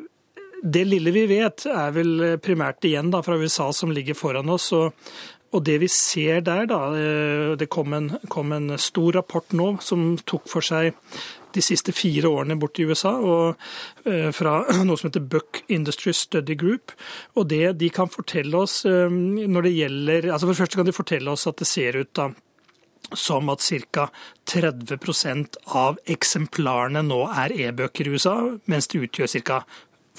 det 0.64 0.86
lille 0.88 1.12
vi 1.12 1.26
vet, 1.28 1.66
er 1.68 1.92
vel 1.92 2.12
primært 2.40 2.86
igjen 2.88 3.10
da, 3.12 3.20
fra 3.26 3.36
USA 3.36 3.68
som 3.76 3.92
ligger 3.92 4.16
foran 4.16 4.50
oss. 4.54 4.70
og 4.72 4.94
og 5.54 5.64
det 5.68 5.78
vi 5.84 5.90
ser 5.92 6.42
der, 6.46 6.66
da 6.70 6.82
eh, 6.98 7.54
Det 7.60 7.70
kom 7.72 7.94
en, 7.94 8.12
kom 8.30 8.52
en, 8.56 8.74
stor 8.82 9.14
rapport 9.20 9.54
nå 9.54 9.78
som 9.82 10.14
tok 10.26 10.50
for 10.50 10.66
seg 10.66 10.94
de 11.54 11.62
siste 11.62 11.94
fire 11.94 12.32
årene 12.34 12.58
bort 12.58 12.80
i 12.82 12.86
USA, 12.90 13.12
og, 13.14 13.60
eh, 14.10 14.32
fra 14.34 14.64
noe 14.88 14.98
som 14.98 15.12
heter 15.12 15.22
Buck 15.22 15.62
Industry 15.68 16.14
Study 16.18 16.56
Group. 16.58 16.96
Og 17.38 17.46
det 17.52 17.78
de 17.78 17.92
kan 17.94 18.10
fortelle 18.10 18.58
oss 18.58 18.82
eh, 18.90 19.10
når 19.12 19.70
det 19.70 19.76
gjelder 19.78 20.32
altså 20.32 20.48
For 20.48 20.56
det 20.56 20.62
første 20.64 20.82
kan 20.82 20.90
de 20.90 20.98
fortelle 20.98 21.38
oss 21.38 21.46
at 21.50 21.62
det 21.62 21.70
ser 21.70 22.02
ut 22.02 22.14
da 22.18 22.32
som 23.14 23.50
at 23.52 23.62
ca. 23.92 24.08
30% 24.50 25.58
av 25.78 26.00
eksemplarene 26.10 27.04
nå 27.06 27.20
er 27.30 27.54
e-bøker 27.68 28.08
i 28.08 28.16
USA, 28.16 28.36
mens 28.66 28.90
det 28.90 29.04
utgjør 29.06 29.36
ca. 29.46 29.60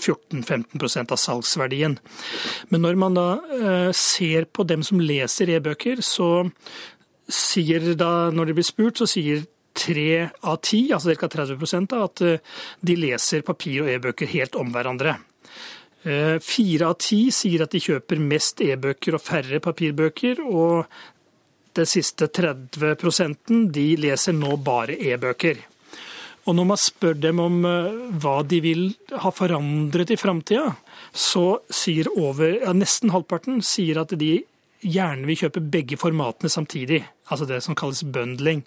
14-15% 0.05 1.15
av 1.15 1.21
salgsverdien. 1.21 1.97
Men 2.71 2.85
når 2.85 3.01
man 3.01 3.19
da 3.19 3.29
eh, 3.57 3.91
ser 3.97 4.47
på 4.53 4.67
dem 4.69 4.85
som 4.87 5.03
leser 5.03 5.53
e-bøker, 5.57 6.05
så 6.05 6.47
sier 7.31 7.95
da, 7.99 8.31
når 8.35 8.51
de 8.51 8.57
blir 8.59 8.69
spurt, 8.69 9.01
så 9.01 9.09
sier 9.09 9.47
tre 9.75 10.29
av 10.47 10.61
ti, 10.63 10.87
altså 10.95 11.15
ca. 11.19 11.29
30 11.29 11.89
da, 11.91 12.05
at 12.05 12.25
eh, 12.25 12.59
de 12.81 12.99
leser 13.01 13.47
papir 13.47 13.83
og 13.85 13.95
e-bøker 13.95 14.31
helt 14.37 14.59
om 14.61 14.71
hverandre. 14.75 15.17
Eh, 16.05 16.37
fire 16.45 16.91
av 16.93 16.99
ti 17.01 17.31
sier 17.33 17.65
at 17.65 17.73
de 17.73 17.81
kjøper 17.81 18.21
mest 18.21 18.61
e-bøker 18.61 19.17
og 19.17 19.25
færre 19.25 19.61
papirbøker. 19.65 20.43
Og 20.45 20.85
den 21.75 21.89
siste 21.89 22.29
30 22.29 23.71
de 23.73 23.87
leser 23.99 24.37
nå 24.37 24.57
bare 24.57 24.99
e-bøker. 25.01 25.63
Og 26.45 26.57
når 26.57 26.67
man 26.69 26.81
spør 26.81 27.17
dem 27.17 27.41
om 27.41 27.61
eh, 27.69 28.01
hva 28.21 28.39
de 28.47 28.61
vil 28.65 28.87
ha 29.23 29.33
forandret 29.33 30.13
i 30.13 30.21
framtida, 30.21 30.75
så 31.11 31.61
sier 31.73 32.11
over, 32.13 32.59
ja, 32.61 32.75
nesten 32.77 33.15
halvparten 33.15 33.63
sier 33.65 34.03
at 34.03 34.13
de 34.21 34.37
gjerne 34.85 35.25
vil 35.29 35.45
kjøpe 35.45 35.65
begge 35.73 35.97
formatene 36.01 36.53
samtidig. 36.53 37.05
Altså 37.33 37.49
det 37.49 37.63
som 37.65 37.77
kalles 37.79 38.05
bundling. 38.05 38.65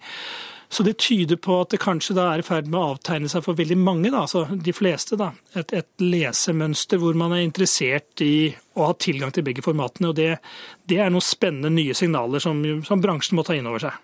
Så 0.69 0.83
det 0.83 0.97
tyder 0.99 1.37
på 1.39 1.61
at 1.61 1.71
det 1.71 1.79
kanskje 1.79 2.15
da 2.17 2.25
er 2.33 2.41
i 2.41 2.45
ferd 2.45 2.67
med 2.67 2.79
å 2.79 2.89
avtegne 2.95 3.29
seg 3.31 3.45
for 3.45 3.55
veldig 3.55 3.77
mange, 3.79 4.09
da, 4.11 4.25
altså 4.25 4.43
de 4.51 4.73
fleste, 4.75 5.15
da, 5.19 5.29
et, 5.55 5.71
et, 5.71 5.87
lesemønster 6.03 6.99
hvor 6.99 7.15
man 7.15 7.31
er 7.37 7.45
interessert 7.45 8.23
i 8.25 8.49
å 8.75 8.89
ha 8.89 8.97
tilgang 8.99 9.31
til 9.31 9.45
begge 9.47 9.63
formatene. 9.63 10.11
og 10.11 10.17
Det, 10.17 10.33
det 10.89 10.99
er 10.99 11.13
noen 11.13 11.23
spennende 11.23 11.71
nye 11.77 11.95
signaler 11.95 12.43
som, 12.43 12.59
som 12.87 13.03
bransjen 13.03 13.39
må 13.39 13.47
ta 13.47 13.55
inn 13.55 13.69
over 13.69 13.85
seg. 13.85 13.95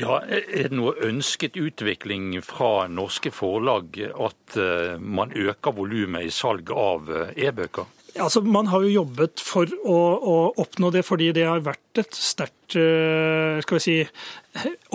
Ja, 0.00 0.22
Er 0.24 0.70
det 0.70 0.76
noe 0.76 0.94
ønsket 1.04 1.58
utvikling 1.60 2.38
fra 2.44 2.86
norske 2.88 3.32
forlag 3.34 3.98
at 4.00 4.56
eh, 4.56 4.94
man 4.96 5.34
øker 5.36 5.74
volumet 5.76 6.30
i 6.30 6.32
salg 6.32 6.72
av 6.72 7.10
eh, 7.12 7.34
e-bøker? 7.48 7.90
Altså, 8.20 8.40
Man 8.40 8.66
har 8.72 8.82
jo 8.84 8.92
jobbet 8.92 9.40
for 9.40 9.68
å, 9.68 9.98
å, 10.16 10.36
oppnå 10.60 10.90
det, 10.92 11.04
fordi 11.04 11.30
det 11.36 11.44
har 11.48 11.60
vært 11.64 12.00
et 12.00 12.16
sterkt 12.16 12.76
eh, 12.80 13.60
skal 13.64 13.78
vi 13.78 13.84
si, 13.84 13.98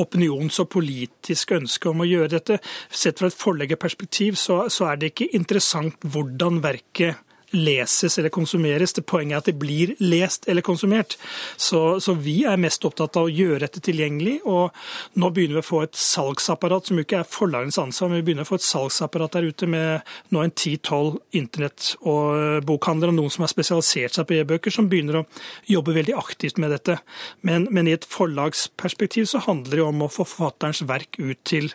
opinions- 0.01 0.59
og 0.61 0.69
politisk 0.73 1.53
ønske 1.57 1.93
om 1.93 2.01
å 2.01 2.09
gjøre 2.09 2.33
dette. 2.33 2.59
Sett 2.89 3.21
fra 3.21 3.29
et 3.29 3.37
forleggerperspektiv 3.37 4.37
så, 4.37 4.63
så 4.73 4.89
er 4.91 4.97
det 5.01 5.13
ikke 5.13 5.31
interessant 5.37 6.09
hvordan 6.09 6.61
verket 6.65 7.21
leses 7.55 8.17
eller 8.19 8.29
konsumeres. 8.33 8.93
Det 8.93 9.05
Poenget 9.07 9.35
er 9.35 9.41
at 9.41 9.49
det 9.49 9.55
blir 9.59 9.93
lest 10.03 10.47
eller 10.49 10.65
konsumert. 10.65 11.17
Så, 11.55 11.99
så, 12.03 12.15
vi 12.19 12.41
er 12.47 12.59
mest 12.59 12.83
opptatt 12.87 13.17
av 13.19 13.27
å 13.27 13.31
gjøre 13.31 13.63
dette 13.65 13.81
tilgjengelig. 13.83 14.39
Og 14.49 14.75
nå 15.21 15.29
begynner 15.33 15.59
vi 15.59 15.63
å 15.63 15.67
få 15.67 15.83
et 15.85 15.97
salgsapparat 15.97 16.89
som 16.89 16.99
ikke 17.01 17.21
er 17.21 17.29
forlagens 17.31 17.79
ansvar, 17.81 18.11
men 18.11 18.21
vi 18.21 18.29
begynner 18.29 18.47
å 18.47 18.51
få 18.51 18.59
et 18.59 18.67
salgsapparat 18.67 19.37
der 19.37 19.49
ute 19.51 19.69
med 19.69 20.13
nå 20.35 20.43
en 20.43 20.53
10-12 20.53 21.17
internett- 21.39 21.93
og 22.01 22.65
bokhandlere, 22.67 23.13
og 23.13 23.19
noen 23.21 23.33
som 23.33 23.45
har 23.45 23.53
spesialisert 23.53 24.17
seg 24.17 24.27
på 24.27 24.37
e-bøker, 24.39 24.73
som 24.73 24.89
begynner 24.91 25.21
å 25.21 25.25
jobbe 25.71 25.95
veldig 25.95 26.17
aktivt 26.19 26.59
med 26.61 26.73
dette. 26.75 26.99
Men, 27.47 27.69
men 27.71 27.87
i 27.87 27.95
et 27.95 28.07
forlagsperspektiv 28.07 29.29
så 29.31 29.43
handler 29.47 29.79
det 29.79 29.87
om 29.87 30.03
å 30.03 30.11
få 30.11 30.27
forfatterens 30.27 30.83
verk 30.87 31.19
ut 31.19 31.39
til 31.47 31.71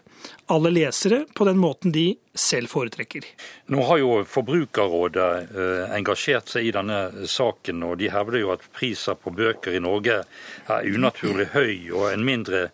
alle 0.52 0.72
lesere 0.74 1.24
på 1.36 1.46
den 1.48 1.60
måten 1.60 1.94
de 1.94 2.12
selv 2.34 2.72
foretrekker. 2.72 3.26
Nå 3.72 3.82
har 3.88 4.00
jo 4.00 4.12
Forbrukerrådet 4.28 5.30
eh, 5.52 5.94
engasjert 5.96 6.48
seg 6.52 6.68
i 6.68 6.74
denne 6.74 7.26
saken, 7.28 7.84
og 7.88 7.98
de 8.00 8.10
hevder 8.12 8.40
jo 8.40 8.52
at 8.54 8.64
priser 8.72 9.18
på 9.20 9.34
bøker 9.36 9.76
i 9.76 9.82
Norge 9.84 10.22
er 10.22 10.88
unaturlig 10.88 11.50
høy, 11.52 11.90
og 11.92 12.08
en 12.12 12.24
mindre 12.24 12.68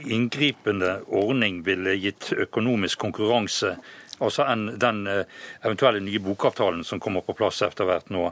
inngripende 0.00 1.00
ordning 1.06 1.60
ville 1.66 1.98
gitt 2.00 2.30
økonomisk 2.32 3.02
konkurranse 3.02 3.76
altså 4.20 4.46
enn 4.48 4.66
den 4.80 5.04
eh, 5.08 5.24
eventuelle 5.64 6.02
nye 6.04 6.20
bokavtalen 6.22 6.84
som 6.84 7.00
kommer 7.00 7.24
på 7.24 7.36
plass 7.38 7.62
etter 7.66 7.88
hvert 7.88 8.12
nå. 8.12 8.28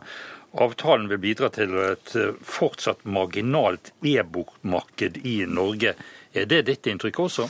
Avtalen 0.58 1.08
vil 1.10 1.20
bidra 1.22 1.50
til 1.54 1.74
et 1.82 2.14
eh, 2.16 2.36
fortsatt 2.44 3.04
marginalt 3.08 3.92
e-bokmarked 4.04 5.20
i 5.24 5.40
Norge. 5.48 5.96
Er 6.38 6.48
det 6.48 6.64
ditt 6.68 6.86
inntrykk 6.90 7.18
også? 7.24 7.46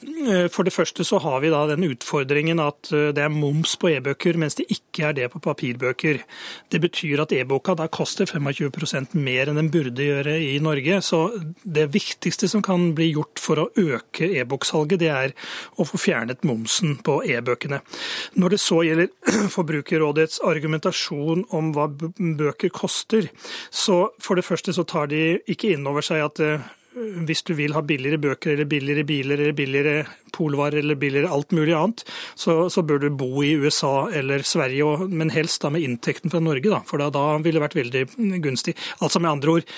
Eh, 0.00 0.46
for 0.52 0.66
det 0.66 0.72
første 0.74 1.04
så 1.06 1.20
har 1.22 1.40
vi 1.42 1.50
da 1.52 1.62
den 1.68 1.84
utfordringen 1.88 2.60
at 2.62 2.90
eh, 2.94 3.10
det 3.16 3.24
er 3.24 3.32
moms 3.32 3.76
på 3.80 3.90
e-bøker, 3.92 4.38
mens 4.40 4.56
det 4.58 4.68
ikke 4.72 5.10
er 5.10 5.16
det 5.16 5.28
på 5.32 5.42
papirbøker. 5.44 6.22
Det 6.72 6.80
betyr 6.82 7.24
at 7.24 7.34
e-boka 7.36 7.74
da 7.78 7.88
koster 7.92 8.28
25% 8.30 9.16
mer 9.18 9.50
enn 9.50 9.60
den 9.60 9.70
burde 9.72 10.06
gjøre 10.06 10.36
i 10.40 10.56
Norge. 10.62 11.00
Så 11.04 11.22
det 11.64 11.90
viktigste 11.94 12.48
som 12.50 12.64
kan 12.64 12.90
bli 12.96 13.10
gjort 13.12 13.42
for 13.42 13.64
å 13.64 13.68
øke 13.80 14.30
e-boksalget, 14.40 15.00
det 15.02 15.12
er 15.12 15.36
å 15.76 15.86
få 15.88 16.00
fjernet 16.00 16.44
momsen 16.48 16.98
på 17.04 17.20
e-bøkene. 17.28 17.82
Når 18.40 18.56
det 18.56 18.62
så 18.62 18.82
gjelder 18.86 19.10
Forbrukerrådets 19.54 20.40
argumentasjon 20.46 21.46
om 21.56 21.72
hva 21.76 21.88
bøker 21.90 22.72
koster, 22.74 23.30
så 23.70 24.02
for 24.22 24.38
det 24.38 24.46
første 24.46 24.74
så 24.76 24.86
tar 24.88 25.10
de 25.10 25.40
ikke 25.50 25.74
inn 25.74 25.88
over 25.88 26.04
seg 26.04 26.24
at 26.24 26.42
eh, 26.44 26.68
hvis 26.90 27.44
du 27.46 27.52
vil 27.54 27.74
ha 27.76 27.82
billigere 27.86 28.18
bøker 28.18 28.54
eller 28.54 28.66
billigere 28.70 29.04
biler 29.06 29.38
eller 29.38 29.54
billigere 29.56 30.06
polvarer 30.34 30.80
eller 30.82 30.98
billigere 30.98 31.30
alt 31.30 31.54
mulig 31.54 31.74
annet, 31.76 32.02
så, 32.34 32.64
så, 32.72 32.82
bør 32.82 33.04
du 33.04 33.08
bo 33.14 33.44
i 33.46 33.52
USA 33.54 34.08
eller 34.16 34.42
Sverige, 34.46 35.06
men 35.08 35.30
helst 35.30 35.62
da 35.62 35.70
med 35.70 35.86
inntekten 35.86 36.32
fra 36.32 36.42
Norge, 36.42 36.66
da, 36.72 36.82
for 36.86 37.02
da, 37.02 37.10
da 37.14 37.38
ville 37.38 37.60
det 37.60 37.66
vært 37.68 37.78
veldig 37.78 38.04
gunstig. 38.42 38.74
Altså 38.98 39.22
med 39.22 39.30
andre 39.36 39.58
ord, 39.58 39.74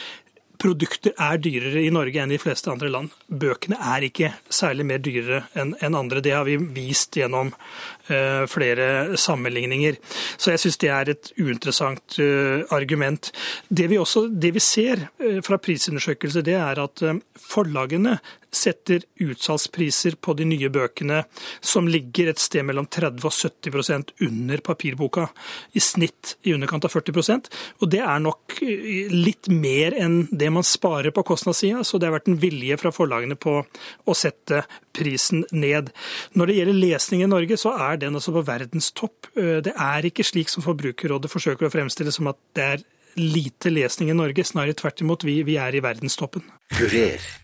produkter 0.61 1.15
er 1.21 1.41
dyrere 1.43 1.83
i 1.83 1.91
Norge 1.95 2.23
enn 2.23 2.35
i 2.35 2.41
fleste 2.41 2.71
andre 2.73 2.91
land. 2.93 3.13
Bøkene 3.27 3.79
er 3.95 4.07
ikke 4.07 4.33
særlig 4.53 4.87
mer 4.89 5.01
dyrere 5.03 5.45
enn 5.59 5.97
andre. 5.99 6.23
Det 6.25 6.35
har 6.35 6.47
vi 6.47 6.59
vist 6.75 7.17
gjennom 7.19 7.53
uh, 7.53 8.45
flere 8.51 9.17
sammenligninger. 9.19 9.99
Så 10.37 10.53
jeg 10.55 10.63
syns 10.63 10.81
det 10.83 10.93
er 10.93 11.13
et 11.15 11.33
uinteressant 11.41 12.19
uh, 12.23 12.63
argument. 12.75 13.33
Det 13.69 13.89
vi, 13.91 13.99
også, 13.99 14.29
det 14.29 14.53
vi 14.57 14.63
ser 14.63 15.09
uh, 15.23 15.41
fra 15.45 15.59
prisundersøkelser, 15.63 16.47
det 16.47 16.59
er 16.61 16.83
at 16.85 17.05
forlagene 17.43 18.19
setter 18.53 19.03
utsalgspriser 19.23 20.19
på 20.21 20.35
de 20.37 20.47
nye 20.49 20.69
bøkene 20.73 21.23
som 21.65 21.89
ligger 21.89 22.31
et 22.31 22.43
sted 22.43 22.67
mellom 22.69 22.87
30 22.87 23.25
og 23.25 23.33
70% 23.33 24.13
under 24.29 24.63
papirboka. 24.65 25.27
I 25.73 25.81
snitt 25.83 26.37
i 26.43 26.53
underkant 26.55 26.85
av 26.87 26.93
40% 26.93 27.49
Og 27.81 27.91
det 27.91 28.03
er 28.05 28.23
nok 28.23 28.59
eh, 28.65 29.11
litt 29.13 29.49
mer 29.49 29.97
enn 29.97 30.27
det 30.31 30.51
man 30.53 30.67
sparer 30.67 31.15
på 31.15 31.25
kostnadssida, 31.33 31.83
så 31.85 31.99
det 31.99 32.09
har 32.09 32.17
vært 32.19 32.31
en 32.31 32.41
vilje 32.43 32.79
fra 32.81 32.93
forlagene 32.95 33.39
på 33.41 33.59
å 33.63 34.17
sette 34.17 34.65
prisen 34.93 35.47
ned. 35.51 35.91
Når 36.37 36.49
det 36.49 36.57
gjelder 36.59 36.81
lesning 36.85 37.25
i 37.25 37.31
Norge, 37.31 37.57
så 37.61 37.75
er 37.89 38.01
den 38.03 38.19
altså 38.19 38.35
på 38.37 38.45
verdenstopp. 38.47 39.33
Eh, 39.37 39.61
det 39.65 39.77
er 39.77 40.09
ikke 40.09 40.27
slik 40.27 40.53
som 40.53 40.65
Forbrukerrådet 40.65 41.33
forsøker 41.33 41.69
å 41.69 41.73
fremstille 41.73 42.13
som 42.15 42.31
at 42.33 42.41
det 42.57 42.69
er 42.77 42.85
lite 43.17 43.73
lesning 43.73 44.11
i 44.13 44.17
Norge. 44.17 44.45
Snarere 44.45 44.77
tvert 44.79 45.05
imot, 45.05 45.25
vi, 45.29 45.41
vi 45.47 45.59
er 45.61 45.77
i 45.77 45.85
verdenstoppen. 45.85 46.45
Kurer. 46.73 47.42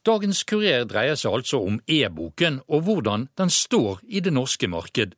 Dagens 0.00 0.46
Kurer 0.48 0.86
dreier 0.88 1.18
seg 1.20 1.34
altså 1.36 1.58
om 1.60 1.74
e-boken 1.84 2.62
og 2.72 2.86
hvordan 2.86 3.26
den 3.36 3.50
står 3.52 4.00
i 4.08 4.22
det 4.24 4.32
norske 4.32 4.68
marked. 4.72 5.12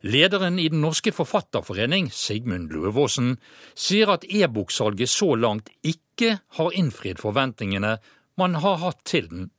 Lederen 0.00 0.56
i 0.58 0.70
Den 0.72 0.80
norske 0.80 1.12
forfatterforening, 1.12 2.08
Sigmund 2.08 2.72
Løvaasen, 2.72 3.34
sier 3.74 4.14
at 4.14 4.24
e-boksalget 4.24 5.12
så 5.12 5.34
langt 5.36 5.68
ikke 5.84 6.38
har 6.56 6.78
innfridd 6.80 7.20
forventningene 7.20 7.98
man 8.40 8.56
har 8.64 8.80
hatt 8.80 9.04
til 9.04 9.28
den. 9.28 9.50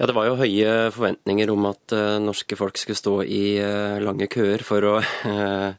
Ja, 0.00 0.06
Det 0.06 0.18
var 0.18 0.26
jo 0.26 0.36
høye 0.42 0.90
forventninger 0.90 1.50
om 1.54 1.70
at 1.70 1.94
uh, 1.94 2.18
norske 2.18 2.58
folk 2.58 2.76
skulle 2.76 2.98
stå 2.98 3.16
i 3.22 3.56
uh, 3.62 4.02
lange 4.02 4.26
køer 4.26 4.66
for 4.66 4.82
å 4.82 4.96
uh, 4.98 5.72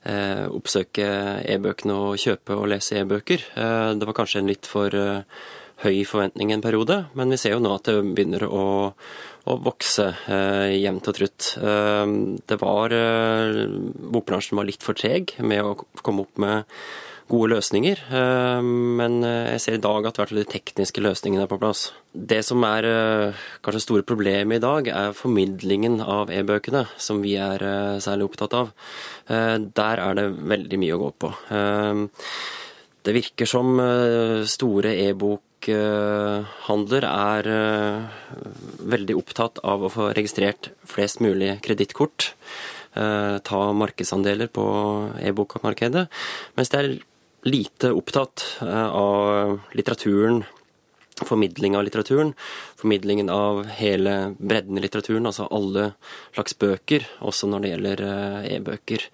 oppsøke 0.56 1.06
e-bøkene 1.50 1.92
og 1.98 2.20
kjøpe 2.22 2.54
og 2.56 2.70
lese 2.72 3.02
e-bøker. 3.02 3.42
det 4.00 4.06
var 4.08 4.16
kanskje 4.16 4.40
en 4.40 4.48
litt 4.48 4.64
for 4.64 4.94
høy 5.84 6.02
forventning 6.08 6.52
en 6.54 6.64
periode, 6.64 7.04
men 7.16 7.32
vi 7.32 7.40
ser 7.40 7.56
jo 7.56 7.62
nå 7.64 7.74
at 7.76 7.88
det 7.88 7.98
begynner 8.04 8.46
å, 8.46 8.64
å 9.48 9.58
vokse 9.64 10.10
eh, 10.28 10.76
jevnt 10.76 11.08
og 11.08 11.16
trutt. 11.16 11.52
Eh, 11.60 12.16
det 12.50 12.58
var 12.60 12.96
eh, 12.96 13.62
Bokbransjen 14.12 14.60
var 14.60 14.68
litt 14.68 14.84
for 14.84 14.98
treg 14.98 15.36
med 15.40 15.64
å 15.64 15.76
komme 16.04 16.26
opp 16.26 16.42
med 16.42 16.68
gode 17.30 17.54
løsninger, 17.54 18.02
eh, 18.10 18.60
men 19.00 19.20
jeg 19.22 19.62
ser 19.62 19.78
i 19.78 19.82
dag 19.82 20.06
at 20.06 20.18
hvert 20.18 20.32
fall 20.32 20.40
de 20.42 20.46
tekniske 20.50 21.02
løsningene 21.02 21.46
er 21.46 21.50
på 21.50 21.60
plass. 21.62 21.90
Det 22.12 22.40
som 22.46 22.64
er 22.66 22.88
eh, 22.88 23.42
kanskje 23.64 23.84
store 23.84 24.06
problemet 24.06 24.58
i 24.58 24.64
dag, 24.64 24.90
er 24.90 25.16
formidlingen 25.16 26.00
av 26.02 26.32
e-bøkene, 26.34 26.86
som 26.98 27.22
vi 27.24 27.36
er 27.40 27.62
eh, 27.62 28.00
særlig 28.02 28.30
opptatt 28.30 28.56
av. 28.58 28.72
Der 29.30 30.00
er 30.02 30.16
det 30.18 30.24
veldig 30.50 30.78
mye 30.82 30.94
å 30.96 30.98
gå 31.04 31.08
på. 31.22 31.28
Det 33.06 33.12
virker 33.14 33.46
som 33.46 33.78
store 34.50 34.90
e-bok 35.04 35.44
bokhandler 35.68 37.04
er 37.06 37.48
eh, 37.50 38.04
veldig 38.90 39.16
opptatt 39.18 39.60
av 39.64 39.84
å 39.84 39.90
få 39.92 40.12
registrert 40.16 40.70
flest 40.84 41.20
mulig 41.20 41.60
kredittkort. 41.62 42.34
Eh, 42.94 43.38
ta 43.38 43.72
markedsandeler 43.72 44.48
på 44.48 44.64
e-bokmarkedet. 45.20 46.08
Mens 46.56 46.70
det 46.70 46.78
er 46.78 46.96
lite 47.44 47.92
opptatt 47.92 48.62
eh, 48.62 48.88
av 48.88 49.60
litteraturen, 49.74 50.44
formidling 51.20 51.76
av 51.76 51.84
litteraturen. 51.84 52.32
Formidlingen 52.80 53.28
av 53.28 53.66
hele 53.76 54.34
bredden 54.38 54.78
i 54.78 54.80
litteraturen, 54.80 55.26
altså 55.28 55.50
alle 55.52 55.92
slags 56.32 56.56
bøker, 56.56 57.04
også 57.20 57.50
når 57.50 57.60
det 57.60 57.72
gjelder 57.74 58.02
e-bøker. 58.48 59.04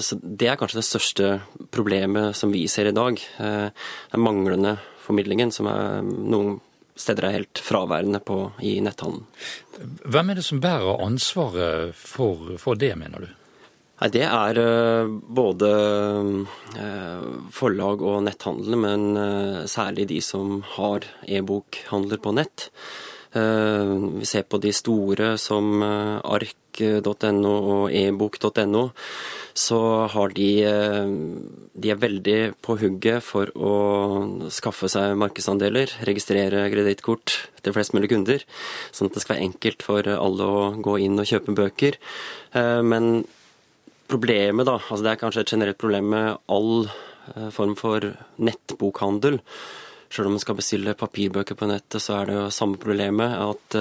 Så 0.00 0.16
Det 0.24 0.48
er 0.48 0.56
kanskje 0.56 0.78
det 0.80 0.86
største 0.88 1.26
problemet 1.68 2.32
som 2.32 2.48
vi 2.48 2.64
ser 2.72 2.88
i 2.88 2.96
dag. 2.96 3.20
Det 3.20 4.16
er 4.16 4.22
manglende 4.24 4.78
formidlingen, 5.04 5.52
som 5.54 5.68
er 5.70 6.02
noen 6.04 6.58
steder 6.96 7.28
er 7.28 7.38
helt 7.40 7.60
fraværende 7.62 8.20
på, 8.22 8.38
i 8.62 8.76
netthandelen. 8.84 9.26
Hvem 10.06 10.30
er 10.30 10.38
det 10.38 10.44
som 10.46 10.60
bærer 10.62 11.02
ansvaret 11.02 11.96
for, 11.98 12.54
for 12.62 12.78
det, 12.78 12.92
mener 13.00 13.26
du? 13.26 13.32
Nei, 14.00 14.10
Det 14.14 14.24
er 14.26 14.58
uh, 14.58 15.10
både 15.10 15.70
uh, 16.76 17.26
forlag 17.54 18.02
og 18.02 18.22
netthandlere, 18.26 18.78
men 18.78 19.04
uh, 19.18 19.64
særlig 19.70 20.08
de 20.10 20.20
som 20.22 20.60
har 20.76 21.06
e-bokhandler 21.26 22.22
på 22.22 22.34
nett. 22.34 22.68
Vi 23.34 24.26
ser 24.30 24.44
på 24.46 24.60
de 24.62 24.70
store 24.74 25.32
som 25.42 25.82
ark.no 25.82 27.54
og 27.76 27.94
ebok.no 27.94 28.84
så 29.54 29.78
har 30.10 30.32
de 30.34 30.48
eh, 30.66 31.12
De 31.74 31.90
er 31.90 32.00
veldig 32.02 32.38
på 32.64 32.76
hugget 32.80 33.22
for 33.22 33.50
å 33.54 33.74
skaffe 34.52 34.90
seg 34.90 35.14
markedsandeler, 35.18 35.92
registrere 36.06 36.66
kredittkort 36.72 37.36
til 37.62 37.74
flest 37.76 37.94
mulig 37.94 38.10
kunder, 38.10 38.42
sånn 38.90 39.10
at 39.10 39.16
det 39.16 39.22
skal 39.22 39.36
være 39.36 39.48
enkelt 39.48 39.86
for 39.86 40.10
alle 40.10 40.50
å 40.50 40.66
gå 40.82 40.98
inn 41.06 41.18
og 41.22 41.30
kjøpe 41.30 41.54
bøker. 41.54 41.98
Eh, 42.58 42.82
men 42.82 43.24
problemet, 44.10 44.66
da, 44.66 44.80
altså 44.82 45.02
det 45.06 45.14
er 45.14 45.22
kanskje 45.22 45.46
et 45.46 45.54
generelt 45.54 45.80
problem 45.80 46.10
med 46.16 46.34
all 46.50 46.88
eh, 46.90 47.50
form 47.54 47.78
for 47.78 48.10
nettbokhandel. 48.42 49.38
Selv 50.14 50.30
om 50.30 50.36
man 50.36 50.42
skal 50.42 50.58
bestille 50.58 50.94
papirbøker 50.98 51.58
på 51.58 51.66
nettet, 51.66 51.98
så 52.02 52.20
er 52.20 52.30
det 52.30 52.38
jo 52.38 52.48
samme 52.54 52.78
problemet. 52.78 53.34
At 53.34 53.78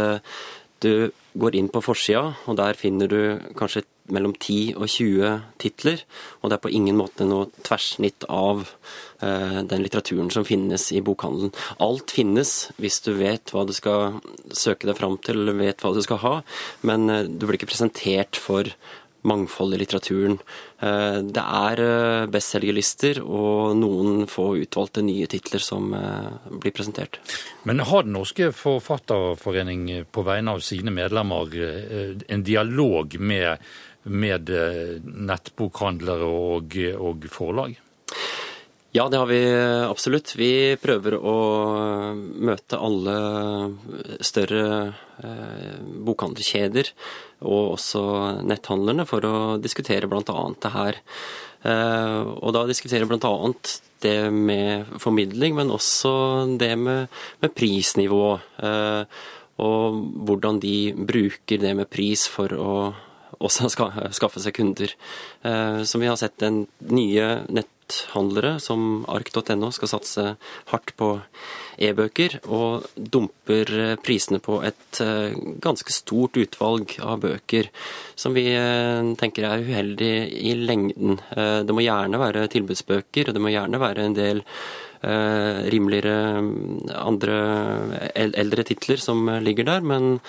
du 0.84 1.12
går 1.40 1.56
inn 1.58 1.70
på 1.72 1.82
forsida, 1.86 2.34
og 2.50 2.58
der 2.60 2.78
finner 2.78 3.10
du 3.10 3.20
kanskje 3.58 3.86
mellom 4.12 4.34
10 4.36 4.76
og 4.76 4.88
20 4.92 5.30
titler. 5.62 6.02
Og 6.42 6.50
det 6.50 6.58
er 6.58 6.64
på 6.66 6.72
ingen 6.76 6.98
måte 7.00 7.28
noe 7.28 7.48
tverrsnitt 7.64 8.26
av 8.28 8.66
uh, 8.66 9.60
den 9.64 9.84
litteraturen 9.84 10.32
som 10.34 10.46
finnes 10.48 10.90
i 10.92 11.02
bokhandelen. 11.06 11.54
Alt 11.84 12.16
finnes 12.16 12.54
hvis 12.82 13.00
du 13.06 13.14
vet 13.20 13.54
hva 13.54 13.64
du 13.68 13.74
skal 13.76 14.20
søke 14.52 14.90
deg 14.90 15.00
fram 15.00 15.18
til, 15.24 15.40
eller 15.40 15.62
vet 15.62 15.84
hva 15.84 15.94
du 15.96 16.02
skal 16.04 16.22
ha, 16.26 16.36
men 16.84 17.08
uh, 17.10 17.24
du 17.24 17.48
blir 17.48 17.62
ikke 17.62 17.72
presentert 17.72 18.40
for 18.40 18.68
mangfold 19.28 19.76
i 19.76 19.80
litteraturen. 19.82 20.38
Eh, 20.84 21.20
det 21.24 21.44
er 21.44 21.82
eh, 21.84 22.26
bestselgerlister 22.32 23.22
og 23.24 23.78
noen 23.80 24.28
få 24.32 24.50
utvalgte 24.64 25.04
nye 25.06 25.28
titler 25.32 25.64
som 25.64 25.94
eh, 25.98 26.50
blir 26.52 26.76
presentert. 26.76 27.20
Men 27.64 27.84
har 27.84 28.04
Den 28.04 28.18
norske 28.18 28.52
forfatterforening 28.56 30.06
på 30.12 30.26
vegne 30.28 30.58
av 30.58 30.64
sine 30.66 30.92
medlemmer 30.92 31.54
en 32.28 32.44
dialog 32.44 33.16
med, 33.20 33.64
med 34.04 34.52
nettbokhandlere 35.04 36.28
og, 36.28 36.78
og 37.00 37.28
forlag? 37.32 37.78
Ja, 38.96 39.10
det 39.10 39.18
har 39.18 39.26
vi 39.26 39.42
absolutt. 39.90 40.36
Vi 40.38 40.78
prøver 40.78 41.16
å 41.18 41.38
møte 42.14 42.78
alle 42.78 43.16
større 44.22 44.66
eh, 45.18 45.80
bokhandelkjeder 46.06 46.92
og 47.42 47.72
også 47.72 48.04
netthandlerne 48.46 49.08
for 49.10 49.26
å 49.26 49.34
diskutere 49.64 50.06
bl.a. 50.12 50.38
det 50.62 50.74
her. 50.76 51.02
Eh, 51.66 52.20
og 52.38 52.54
da 52.54 52.68
diskutere 52.70 53.10
bl.a. 53.10 53.34
det 54.06 54.16
med 54.30 54.94
formidling, 55.02 55.58
men 55.58 55.74
også 55.74 56.14
det 56.62 56.76
med, 56.78 57.10
med 57.42 57.58
prisnivå. 57.58 58.28
Eh, 58.62 59.26
og 59.66 60.02
hvordan 60.30 60.62
de 60.62 60.78
bruker 60.94 61.66
det 61.66 61.74
med 61.82 61.90
pris 61.90 62.30
for 62.30 62.54
å 62.54 62.78
også 63.42 63.74
skaffe 64.22 64.38
seg 64.40 64.54
kunder. 64.54 64.94
Som 65.84 66.06
vi 66.06 66.08
har 66.08 66.16
sett 66.22 66.38
den 66.46 66.68
nye 66.94 67.40
nett 67.50 67.73
netthandlere 67.84 68.60
som 68.60 69.06
ark.no 69.08 69.72
skal 69.72 69.90
satse 69.90 70.26
hardt 70.72 70.94
på 70.98 71.20
e-bøker, 71.78 72.40
og 72.48 72.86
dumper 72.96 73.98
prisene 74.04 74.40
på 74.40 74.62
et 74.64 75.02
eh, 75.02 75.34
ganske 75.60 75.92
stort 75.92 76.38
utvalg 76.38 76.98
av 77.02 77.20
bøker, 77.24 77.70
som 78.16 78.34
vi 78.34 78.48
eh, 78.54 79.14
tenker 79.20 79.48
er 79.48 79.66
uheldig 79.66 80.14
i 80.44 80.56
lengden. 80.56 81.20
Eh, 81.36 81.62
det 81.66 81.74
må 81.74 81.84
gjerne 81.84 82.22
være 82.22 82.48
tilbudsbøker, 82.54 83.30
og 83.30 83.34
det 83.34 83.44
må 83.44 83.54
gjerne 83.54 83.82
være 83.82 84.08
en 84.08 84.18
del 84.18 84.44
rimeligere 85.04 86.40
andre 86.96 87.34
eldre 88.16 88.64
titler 88.64 89.02
som 89.04 89.28
ligger 89.44 89.68
der, 89.68 89.82
men 89.84 90.22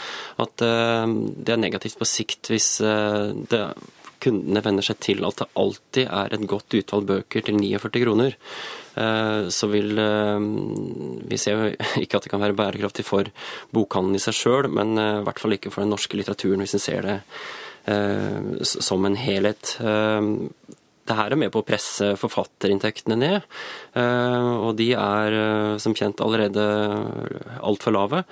at 0.43 0.57
det 0.59 1.53
er 1.55 1.61
negativt 1.63 1.95
på 2.01 2.09
sikt 2.11 2.51
hvis 2.51 2.81
det 2.83 3.61
kundene 4.25 4.63
venner 4.65 4.85
seg 4.85 5.01
til 5.05 5.25
at 5.27 5.43
det 5.43 5.51
alltid 5.61 6.09
er 6.09 6.35
et 6.35 6.47
godt 6.49 6.77
utvalg 6.79 7.09
bøker 7.09 7.45
til 7.47 7.59
49 7.61 8.03
kroner, 8.05 8.37
eh, 9.01 9.49
så 9.53 9.69
vil 9.73 9.99
eh, 10.01 10.49
Vi 11.31 11.41
ser 11.41 11.75
ikke 12.03 12.19
at 12.19 12.27
det 12.27 12.33
kan 12.33 12.43
være 12.43 12.59
bærekraftig 12.59 13.07
for 13.07 13.29
bokhandelen 13.75 14.21
i 14.21 14.25
seg 14.25 14.39
sjøl, 14.39 14.71
men 14.73 14.97
eh, 14.99 15.21
i 15.21 15.27
hvert 15.27 15.43
fall 15.43 15.57
ikke 15.59 15.75
for 15.75 15.85
den 15.85 15.93
norske 15.95 16.19
litteraturen, 16.19 16.65
hvis 16.65 16.79
en 16.79 16.87
ser 16.87 17.11
det 17.11 17.19
som 18.65 19.05
en 19.05 19.17
helhet. 19.21 19.75
Det 19.85 21.17
her 21.19 21.35
er 21.35 21.37
med 21.37 21.51
på 21.53 21.61
å 21.61 21.67
presse 21.69 22.15
forfatterinntektene 22.17 23.19
ned, 23.21 23.45
og 24.01 24.71
de 24.79 24.87
er 24.97 25.37
som 25.85 25.93
kjent 25.93 26.23
allerede 26.25 26.65
altfor 27.61 27.93
lave. 27.93 28.23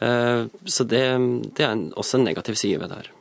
Så 0.00 0.88
det, 0.88 1.04
det 1.60 1.68
er 1.68 1.84
også 2.00 2.16
en 2.16 2.24
negativ 2.30 2.56
side 2.56 2.80
ved 2.80 2.88
det 2.88 3.02
her. 3.02 3.12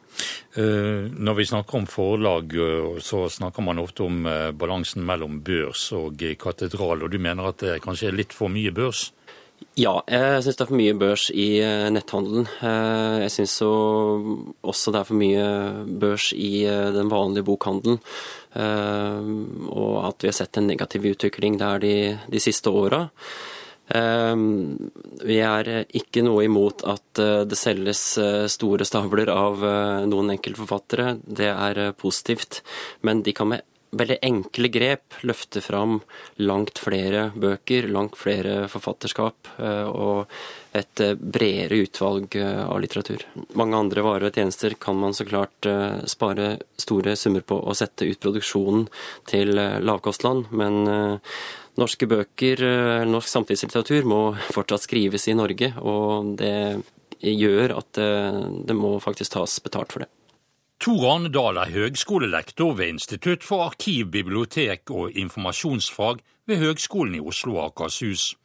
Eh, 0.58 1.06
når 1.14 1.34
vi 1.38 1.46
snakker 1.46 1.78
om 1.78 1.86
forlag, 1.86 2.54
eh, 2.56 2.98
så 3.00 3.28
snakker 3.30 3.62
man 3.62 3.80
ofte 3.80 4.04
om 4.08 4.26
eh, 4.26 4.52
balansen 4.52 5.06
mellom 5.06 5.42
børs 5.46 5.92
og 5.94 6.24
katedral, 6.40 7.04
og 7.04 7.12
du 7.14 7.20
mener 7.22 7.52
at 7.52 7.62
det 7.62 7.82
kanskje 7.84 8.10
er 8.10 8.18
litt 8.18 8.34
for 8.34 8.50
mye 8.50 8.74
børs? 8.74 9.12
Ja, 9.78 10.00
jeg 10.10 10.44
syns 10.46 10.58
det 10.58 10.64
er 10.64 10.70
for 10.70 10.78
mye 10.78 10.96
børs 10.98 11.28
i 11.34 11.48
netthandelen. 11.90 12.46
Jeg 12.62 13.32
syns 13.34 13.56
også 13.66 14.94
det 14.94 15.00
er 15.00 15.08
for 15.08 15.18
mye 15.18 15.46
børs 16.02 16.28
i 16.38 16.62
den 16.94 17.10
vanlige 17.10 17.46
bokhandelen. 17.46 17.98
Og 18.54 19.96
at 20.06 20.22
vi 20.22 20.30
har 20.30 20.38
sett 20.38 20.62
en 20.62 20.70
negativ 20.70 21.10
utvikling 21.10 21.58
der 21.58 21.82
de, 21.82 21.96
de 22.30 22.42
siste 22.42 22.70
åra. 22.70 23.08
Vi 23.88 25.38
er 25.40 25.70
ikke 25.96 26.24
noe 26.26 26.44
imot 26.44 26.84
at 26.92 27.22
det 27.48 27.58
selges 27.58 28.02
store 28.52 28.88
stabler 28.88 29.32
av 29.32 29.64
noen 30.12 30.34
enkeltforfattere. 30.34 31.14
Det 31.24 31.48
er 31.54 31.80
positivt. 31.96 32.60
Men 33.08 33.24
de 33.24 33.32
kan 33.38 33.54
med 33.54 33.64
veldig 33.96 34.18
enkle 34.26 34.70
grep 34.72 35.18
løfte 35.28 35.62
fram 35.64 36.00
langt 36.44 36.80
flere 36.82 37.30
bøker, 37.36 37.88
langt 37.92 38.18
flere 38.20 38.68
forfatterskap 38.72 39.52
eh, 39.58 39.88
og 39.88 40.28
et 40.78 41.04
eh, 41.04 41.16
bredere 41.16 41.80
utvalg 41.86 42.36
eh, 42.40 42.64
av 42.66 42.82
litteratur. 42.84 43.24
Mange 43.60 43.80
andre 43.80 44.04
varer 44.06 44.30
og 44.30 44.40
tjenester 44.40 44.76
kan 44.80 45.00
man 45.00 45.16
så 45.16 45.28
klart 45.28 45.70
spare 46.10 46.58
store 46.80 47.16
summer 47.20 47.46
på 47.48 47.60
å 47.60 47.76
sette 47.78 48.08
ut 48.08 48.20
produksjonen 48.22 48.88
til 49.30 49.56
lavkostland, 49.56 50.52
men 50.52 50.84
norske 51.78 52.10
bøker, 52.10 52.64
norsk 53.08 53.30
samtidslitteratur, 53.30 54.08
må 54.10 54.22
fortsatt 54.54 54.88
skrives 54.88 55.28
i 55.30 55.36
Norge, 55.38 55.72
og 55.78 56.36
det 56.40 56.84
gjør 57.22 57.78
at 57.78 57.98
det 57.98 58.76
må 58.78 58.98
faktisk 59.02 59.38
tas 59.38 59.60
betalt 59.64 59.94
for 59.94 60.06
det. 60.06 60.10
Tor 60.78 61.08
Arne 61.10 61.30
Dahl 61.34 61.58
er 61.58 61.72
høgskolelektor 61.74 62.76
ved 62.78 62.92
Institutt 62.94 63.46
for 63.46 63.66
arkiv, 63.66 64.12
bibliotek 64.14 64.92
og 64.94 65.16
informasjonsfag 65.18 66.22
ved 66.48 66.62
Høgskolen 66.62 67.16
i 67.18 67.22
Oslo 67.22 67.56
og 67.58 67.72
Akershus. 67.72 68.36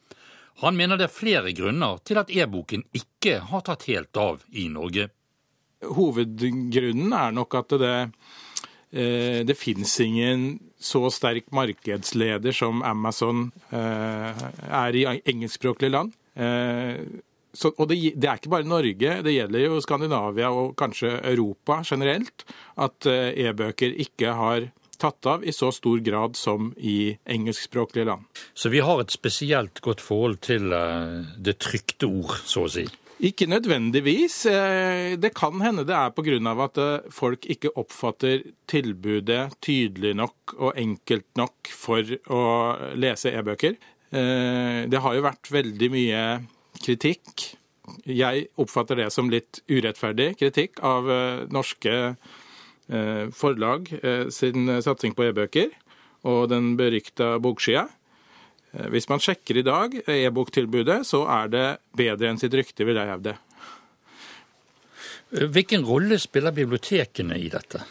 Han 0.62 0.78
mener 0.78 0.96
det 0.96 1.10
er 1.10 1.12
flere 1.12 1.52
grunner 1.56 2.00
til 2.08 2.20
at 2.20 2.32
e-boken 2.32 2.86
ikke 2.96 3.38
har 3.50 3.64
tatt 3.66 3.84
helt 3.90 4.16
av 4.16 4.40
i 4.56 4.68
Norge. 4.72 5.10
Hovedgrunnen 5.82 7.12
er 7.18 7.36
nok 7.36 7.56
at 7.60 7.76
det, 7.82 7.92
eh, 7.92 8.08
det 8.92 9.54
fins 9.56 9.94
ingen 10.04 10.58
så 10.82 11.06
sterk 11.14 11.46
markedsleder 11.54 12.52
som 12.52 12.82
Amazon 12.84 13.46
eh, 13.72 14.42
er 14.68 14.98
i 14.98 15.04
engelskspråklige 15.08 15.94
land. 15.94 16.12
Eh, 16.34 17.00
så, 17.52 17.72
og 17.76 17.88
det, 17.90 17.98
det, 18.16 18.28
er 18.28 18.40
ikke 18.40 18.52
bare 18.52 18.68
Norge, 18.68 19.16
det 19.24 19.34
gjelder 19.34 19.66
jo 19.66 19.80
Skandinavia 19.84 20.52
og 20.56 20.72
kanskje 20.80 21.18
Europa 21.20 21.82
generelt, 21.84 22.46
at 22.80 23.08
eh, 23.08 23.32
e-bøker 23.46 23.92
ikke 24.06 24.32
har 24.38 24.70
tatt 25.02 25.26
av 25.26 25.44
i 25.44 25.52
så 25.52 25.72
stor 25.74 25.98
grad 26.04 26.38
som 26.38 26.70
i 26.78 27.14
engelskspråklige 27.26 28.06
land. 28.08 28.26
Så 28.54 28.70
vi 28.72 28.82
har 28.84 29.02
et 29.02 29.12
spesielt 29.12 29.82
godt 29.84 30.00
forhold 30.00 30.40
til 30.46 30.72
eh, 30.72 31.22
det 31.36 31.58
trykte 31.62 32.08
ord, 32.08 32.38
så 32.46 32.66
å 32.66 32.72
si? 32.72 32.86
Ikke 33.22 33.46
nødvendigvis. 33.46 34.40
Eh, 34.50 35.14
det 35.20 35.32
kan 35.38 35.60
hende 35.62 35.86
det 35.86 35.94
er 35.94 36.10
pga. 36.10 36.64
at 36.64 36.78
folk 37.10 37.46
ikke 37.46 37.76
oppfatter 37.78 38.42
tilbudet 38.66 39.54
tydelig 39.62 40.14
nok 40.16 40.56
og 40.58 40.76
enkelt 40.76 41.28
nok 41.36 41.70
for 41.70 42.02
å 42.26 42.42
lese 42.94 43.30
e-bøker. 43.30 43.76
Det 44.12 45.00
har 45.00 45.14
jo 45.14 45.22
vært 45.24 45.48
veldig 45.48 45.88
mye 45.88 46.22
kritikk. 46.82 47.56
Jeg 48.06 48.46
oppfatter 48.60 48.98
det 48.98 49.08
som 49.14 49.30
litt 49.32 49.62
urettferdig 49.70 50.32
kritikk 50.40 50.80
av 50.86 51.08
eh, 51.10 51.44
norske 51.52 51.94
eh, 52.12 53.24
forlag 53.34 53.90
eh, 54.02 54.28
sin 54.32 54.70
satsing 54.84 55.16
på 55.18 55.26
e-bøker 55.28 55.72
og 56.28 56.46
den 56.52 56.74
berykta 56.78 57.34
bokskia. 57.42 57.88
Hvis 58.72 59.08
man 59.10 59.20
sjekker 59.20 59.58
i 59.60 59.64
dag 59.66 59.94
e-boktilbudet, 60.08 61.02
så 61.04 61.26
er 61.28 61.50
det 61.52 61.66
bedre 61.96 62.30
enn 62.30 62.40
sitt 62.40 62.54
rykte, 62.56 62.86
vil 62.88 62.96
jeg 62.96 63.10
hevde. 63.10 63.34
Hvilken 65.52 65.84
rolle 65.84 66.16
spiller 66.20 66.54
bibliotekene 66.56 67.36
i 67.40 67.50
dette? 67.52 67.82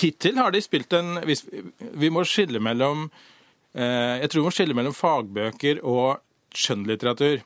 Hittil 0.00 0.38
har 0.38 0.52
de 0.54 0.60
spilt 0.62 0.92
en 0.94 1.16
Vi 1.24 2.10
må 2.12 2.22
skille 2.28 2.60
mellom 2.62 3.08
Jeg 3.74 4.28
tror 4.30 4.40
vi 4.40 4.46
må 4.46 4.52
skille 4.54 4.76
mellom 4.76 4.94
fagbøker 4.94 5.80
og 5.86 6.20
skjønnlitteratur. 6.54 7.40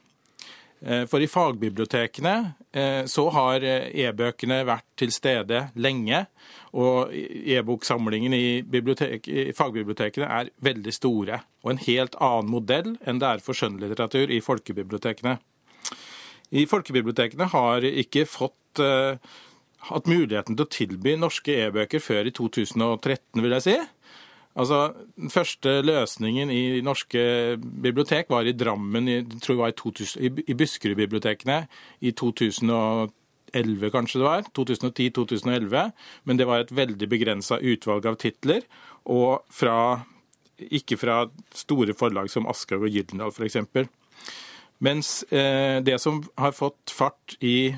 Eh, 0.85 1.07
for 1.09 1.23
i 1.25 1.29
fagbibliotekene 1.31 2.35
eh, 2.73 3.05
så 3.09 3.23
har 3.33 3.64
eh, 3.64 3.87
e-bøkene 4.05 4.59
vært 4.68 4.85
til 5.01 5.12
stede 5.14 5.62
lenge. 5.81 6.27
Og 6.77 7.14
e-boksamlingen 7.14 8.35
i, 8.37 8.61
i, 8.61 9.44
fagbibliotekene 9.57 10.29
er 10.29 10.53
veldig 10.64 10.92
store. 10.92 11.40
Og 11.64 11.73
en 11.73 11.83
helt 11.87 12.18
annen 12.20 12.53
modell 12.53 12.94
enn 13.07 13.23
det 13.23 13.31
er 13.31 13.44
for 13.44 13.57
skjønnlitteratur 13.57 14.35
i 14.35 14.42
folkebibliotekene. 14.44 15.38
I 16.55 16.66
folkebibliotekene 16.68 17.49
har 17.55 17.87
ikke 17.88 18.27
fått 18.29 18.83
uh, 18.83 19.16
hatt 19.88 20.11
muligheten 20.11 20.59
til 20.59 20.66
å 20.66 20.70
tilby 20.70 21.14
norske 21.18 21.55
e-bøker 21.64 22.03
før 22.03 22.29
i 22.29 22.35
2013, 22.35 23.40
vil 23.40 23.57
jeg 23.57 23.64
si. 23.64 23.77
Altså, 24.54 24.94
Den 25.16 25.30
første 25.30 25.82
løsningen 25.82 26.50
i 26.50 26.80
norske 26.80 27.58
bibliotek 27.58 28.30
var 28.30 28.46
i 28.46 28.54
Drammen, 28.54 29.08
i, 29.08 29.18
tror 29.42 29.54
jeg 29.54 29.62
var 29.62 29.72
i, 29.72 29.78
2000, 29.80 30.42
i, 30.46 30.54
Buskerud-bibliotekene 30.54 31.66
i 32.00 32.12
2011, 32.14 33.90
kanskje 33.90 34.20
det 34.20 34.28
var. 34.28 34.46
2010-2011. 34.54 35.90
Men 36.24 36.38
det 36.38 36.46
var 36.46 36.62
et 36.62 36.74
veldig 36.74 37.08
begrensa 37.10 37.58
utvalg 37.58 38.06
av 38.06 38.18
titler, 38.22 38.62
og 39.10 39.42
fra, 39.50 40.04
ikke 40.70 41.00
fra 41.02 41.24
store 41.54 41.96
forlag 41.98 42.30
som 42.30 42.46
Aschehoug 42.46 42.86
og 42.86 42.94
Gyldendal 42.94 43.34
f.eks. 43.34 43.58
Mens 44.84 45.24
eh, 45.34 45.82
det 45.82 45.98
som 46.02 46.22
har 46.38 46.54
fått 46.54 46.94
fart 46.94 47.34
i 47.42 47.74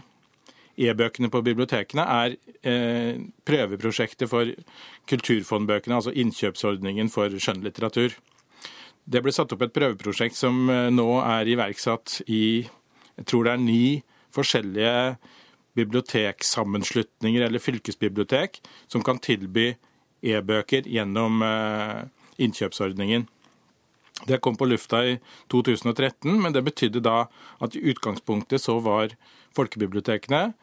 e-bøkene 0.76 1.30
på 1.32 1.42
bibliotekene 1.44 2.04
er 2.04 2.36
eh, 2.66 3.20
prøveprosjektet 3.48 4.28
for 4.30 4.50
kulturfondbøkene, 5.08 5.96
altså 5.96 6.12
innkjøpsordningen 6.12 7.10
for 7.12 7.32
skjønnlitteratur. 7.32 8.16
Det 9.06 9.22
ble 9.22 9.32
satt 9.32 9.54
opp 9.54 9.62
et 9.64 9.74
prøveprosjekt 9.74 10.36
som 10.38 10.66
eh, 10.72 10.90
nå 10.92 11.08
er 11.22 11.52
iverksatt 11.56 12.20
i 12.26 12.44
jeg 13.16 13.28
tror 13.30 13.46
det 13.46 13.52
er 13.54 13.62
ni 13.62 13.84
forskjellige 14.36 14.96
biblioteksammenslutninger 15.76 17.46
eller 17.46 17.62
fylkesbibliotek 17.62 18.60
som 18.92 19.04
kan 19.04 19.20
tilby 19.24 19.70
e-bøker 20.20 20.88
gjennom 20.88 21.40
eh, 21.44 22.04
innkjøpsordningen. 22.44 23.26
Det 24.28 24.40
kom 24.40 24.56
på 24.56 24.68
lufta 24.68 25.02
i 25.04 25.16
2013, 25.52 26.30
men 26.40 26.52
det 26.52 26.64
betydde 26.64 27.04
da 27.04 27.26
at 27.60 27.76
i 27.76 27.84
utgangspunktet 27.92 28.62
så 28.64 28.78
var 28.84 29.12
folkebibliotekene 29.56 30.54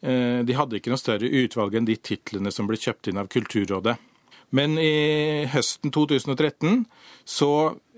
de 0.00 0.54
hadde 0.54 0.78
ikke 0.78 0.92
noe 0.92 1.00
større 1.00 1.26
utvalg 1.26 1.74
enn 1.74 1.88
de 1.88 1.96
titlene 1.98 2.52
som 2.54 2.68
ble 2.68 2.78
kjøpt 2.78 3.08
inn 3.10 3.18
av 3.18 3.26
Kulturrådet. 3.32 3.96
Men 4.54 4.78
i 4.78 5.44
høsten 5.50 5.90
2013 5.90 6.84
så 7.26 7.50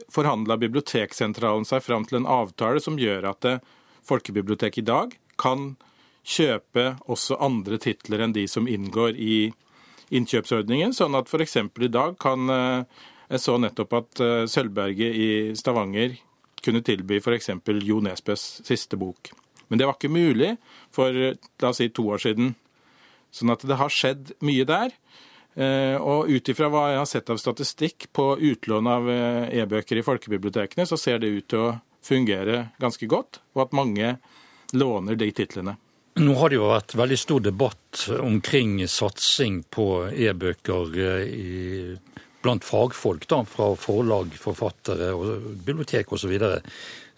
forhandla 0.08 0.56
Biblioteksentralen 0.62 1.68
seg 1.68 1.84
fram 1.84 2.06
til 2.08 2.22
en 2.22 2.30
avtale 2.30 2.80
som 2.80 2.96
gjør 2.98 3.28
at 3.34 3.50
folkebiblioteket 4.08 4.82
i 4.82 4.88
dag 4.88 5.14
kan 5.40 5.74
kjøpe 6.26 6.94
også 7.10 7.38
andre 7.40 7.78
titler 7.80 8.24
enn 8.24 8.34
de 8.36 8.46
som 8.50 8.68
inngår 8.68 9.16
i 9.16 9.50
innkjøpsordningen, 10.10 10.94
sånn 10.94 11.14
at 11.18 11.30
f.eks. 11.30 11.56
i 11.56 11.92
dag 11.92 12.18
kan 12.20 12.50
eh, 12.50 13.06
Jeg 13.30 13.40
så 13.44 13.52
nettopp 13.62 13.92
at 13.94 14.20
eh, 14.24 14.46
Sølvberget 14.50 15.14
i 15.14 15.28
Stavanger 15.54 16.16
kunne 16.64 16.82
tilby 16.82 17.20
f.eks. 17.22 17.52
Jo 17.86 18.00
Nesbøs 18.02 18.46
siste 18.66 18.98
bok. 18.98 19.30
Men 19.70 19.80
det 19.80 19.86
var 19.88 19.96
ikke 19.96 20.12
mulig 20.12 20.56
for 20.94 21.14
la 21.14 21.70
oss 21.70 21.80
si, 21.80 21.88
to 21.94 22.08
år 22.10 22.22
siden. 22.22 22.54
Sånn 23.30 23.54
at 23.54 23.62
det 23.66 23.78
har 23.78 23.94
skjedd 23.94 24.34
mye 24.42 24.66
der. 24.68 24.94
Eh, 25.54 25.96
og 25.98 26.30
ut 26.30 26.50
ifra 26.50 26.68
hva 26.70 26.84
jeg 26.92 27.00
har 27.00 27.08
sett 27.10 27.30
av 27.32 27.38
statistikk 27.42 28.08
på 28.14 28.32
utlån 28.38 28.90
av 28.90 29.08
eh, 29.10 29.62
e-bøker 29.62 29.98
i 29.98 30.04
folkebibliotekene, 30.06 30.86
så 30.86 30.98
ser 30.98 31.18
det 31.22 31.32
ut 31.34 31.48
til 31.50 31.64
å 31.64 31.70
fungere 32.06 32.68
ganske 32.80 33.06
godt, 33.10 33.40
og 33.56 33.66
at 33.66 33.74
mange 33.76 34.14
låner 34.72 35.18
de 35.18 35.30
titlene. 35.34 35.74
Nå 36.20 36.34
har 36.38 36.50
det 36.50 36.58
jo 36.58 36.70
vært 36.70 36.94
veldig 36.98 37.18
stor 37.18 37.42
debatt 37.42 38.06
omkring 38.20 38.78
satsing 38.90 39.62
på 39.74 39.86
e-bøker 40.10 40.96
eh, 41.02 41.92
blant 42.42 42.64
fagfolk, 42.64 43.26
da, 43.30 43.42
fra 43.44 43.72
forlag, 43.78 44.32
forfattere, 44.40 45.12
og 45.14 45.60
bibliotek 45.66 46.14
osv. 46.14 46.34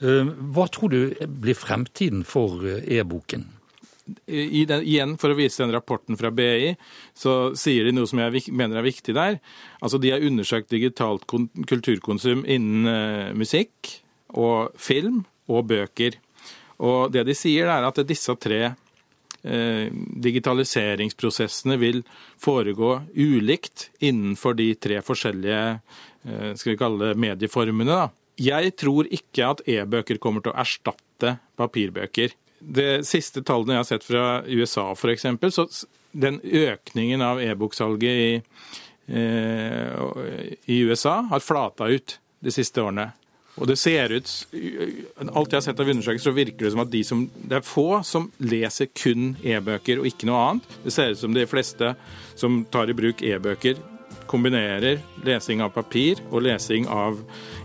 Eh, 0.03 0.27
hva 0.27 0.67
tror 0.67 0.91
du 0.91 1.15
blir 1.43 1.55
fremtiden 1.55 2.25
for 2.27 2.65
eh, 2.67 2.83
e-boken? 2.99 3.45
Den, 4.27 4.83
igjen, 4.83 5.15
for 5.21 5.31
å 5.31 5.37
vise 5.39 5.63
den 5.63 5.73
rapporten 5.73 6.17
fra 6.19 6.31
BI, 6.35 6.75
så 7.15 7.55
sier 7.57 7.85
de 7.87 7.93
noe 7.95 8.07
som 8.11 8.19
jeg 8.19 8.43
mener 8.51 8.79
er 8.81 8.89
viktig 8.89 9.15
der. 9.15 9.39
Altså, 9.79 9.99
De 10.03 10.11
har 10.11 10.25
undersøkt 10.27 10.75
digitalt 10.75 11.23
kulturkonsum 11.31 12.43
innen 12.43 12.87
uh, 12.91 13.31
musikk 13.39 14.03
og 14.35 14.75
film 14.75 15.23
og 15.47 15.71
bøker. 15.71 16.19
Og 16.83 17.15
det 17.15 17.23
de 17.29 17.35
sier, 17.39 17.71
er 17.71 17.87
at 17.87 18.09
disse 18.09 18.35
tre 18.43 18.75
digitaliseringsprosessene 19.43 21.75
vil 21.81 22.05
foregå 22.39 23.03
ulikt 23.11 23.91
innenfor 23.99 24.55
de 24.55 24.75
tre 24.79 25.03
forskjellige 25.03 25.83
skal 26.23 26.71
vi 26.71 26.77
kalle 26.79 27.11
det 27.11 27.19
medieformene. 27.19 27.91
da. 27.91 28.22
Jeg 28.41 28.75
tror 28.81 29.09
ikke 29.13 29.49
at 29.55 29.65
e-bøker 29.69 30.21
kommer 30.23 30.45
til 30.45 30.55
å 30.55 30.61
erstatte 30.63 31.37
papirbøker. 31.61 32.33
Det 32.63 33.03
siste 33.07 33.43
tallene 33.45 33.77
jeg 33.77 33.83
har 33.83 33.91
sett 33.91 34.07
fra 34.07 34.27
USA 34.47 34.93
f.eks., 34.95 35.27
så 35.53 35.67
den 36.13 36.41
økningen 36.45 37.25
av 37.25 37.41
e-boksalget 37.43 38.23
i, 38.23 38.43
eh, 39.09 40.53
i 40.67 40.79
USA 40.87 41.23
har 41.31 41.45
flata 41.45 41.89
ut 41.89 42.19
de 42.41 42.55
siste 42.55 42.83
årene. 42.83 43.11
Og 43.61 43.69
det 43.69 43.77
ser 43.77 44.15
ut 44.17 44.31
Alt 45.29 45.53
jeg 45.53 45.59
har 45.59 45.65
sett 45.67 45.81
av 45.81 45.89
undersøkelser, 45.93 46.31
så 46.31 46.37
virker 46.37 46.67
det 46.67 46.73
som 46.73 46.85
at 46.85 46.93
de 46.93 47.03
som, 47.05 47.27
det 47.37 47.59
er 47.59 47.67
få 47.67 48.01
som 48.07 48.31
leser 48.41 48.89
kun 48.97 49.35
e-bøker 49.45 50.01
og 50.01 50.09
ikke 50.09 50.29
noe 50.29 50.41
annet. 50.47 50.77
Det 50.87 50.95
ser 50.95 51.13
ut 51.13 51.21
som 51.21 51.37
de 51.37 51.45
fleste 51.49 51.93
som 52.39 52.63
tar 52.73 52.89
i 52.89 52.97
bruk 52.97 53.21
e-bøker, 53.27 53.81
kombinerer 54.31 55.01
lesing 55.27 55.63
av 55.65 55.73
papir 55.75 56.21
og 56.31 56.45
lesing 56.47 56.89
av 56.91 57.21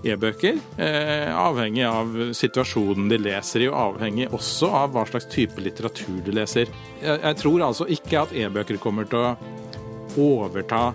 e-bøker, 0.05 0.59
eh, 0.77 1.31
avhengig 1.33 1.85
av 1.87 2.15
situasjonen 2.37 3.09
de 3.09 3.19
leser 3.21 3.65
i, 3.65 3.69
og 3.71 3.97
avhengig 3.97 4.29
også 4.35 4.71
av 4.83 4.95
hva 4.95 5.05
slags 5.09 5.29
type 5.33 5.61
litteratur 5.61 6.21
de 6.25 6.35
leser. 6.35 6.71
Jeg, 7.01 7.35
tror 7.41 7.67
altså 7.69 7.89
ikke 7.89 8.23
at 8.25 8.33
e-bøker 8.35 8.81
kommer 8.81 9.09
til 9.09 9.19
å 9.19 9.35
overta 10.17 10.89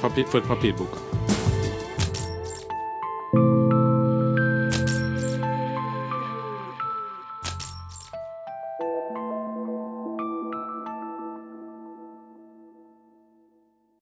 papir, 0.00 0.24
for 0.30 0.40
papirboka. 0.40 1.13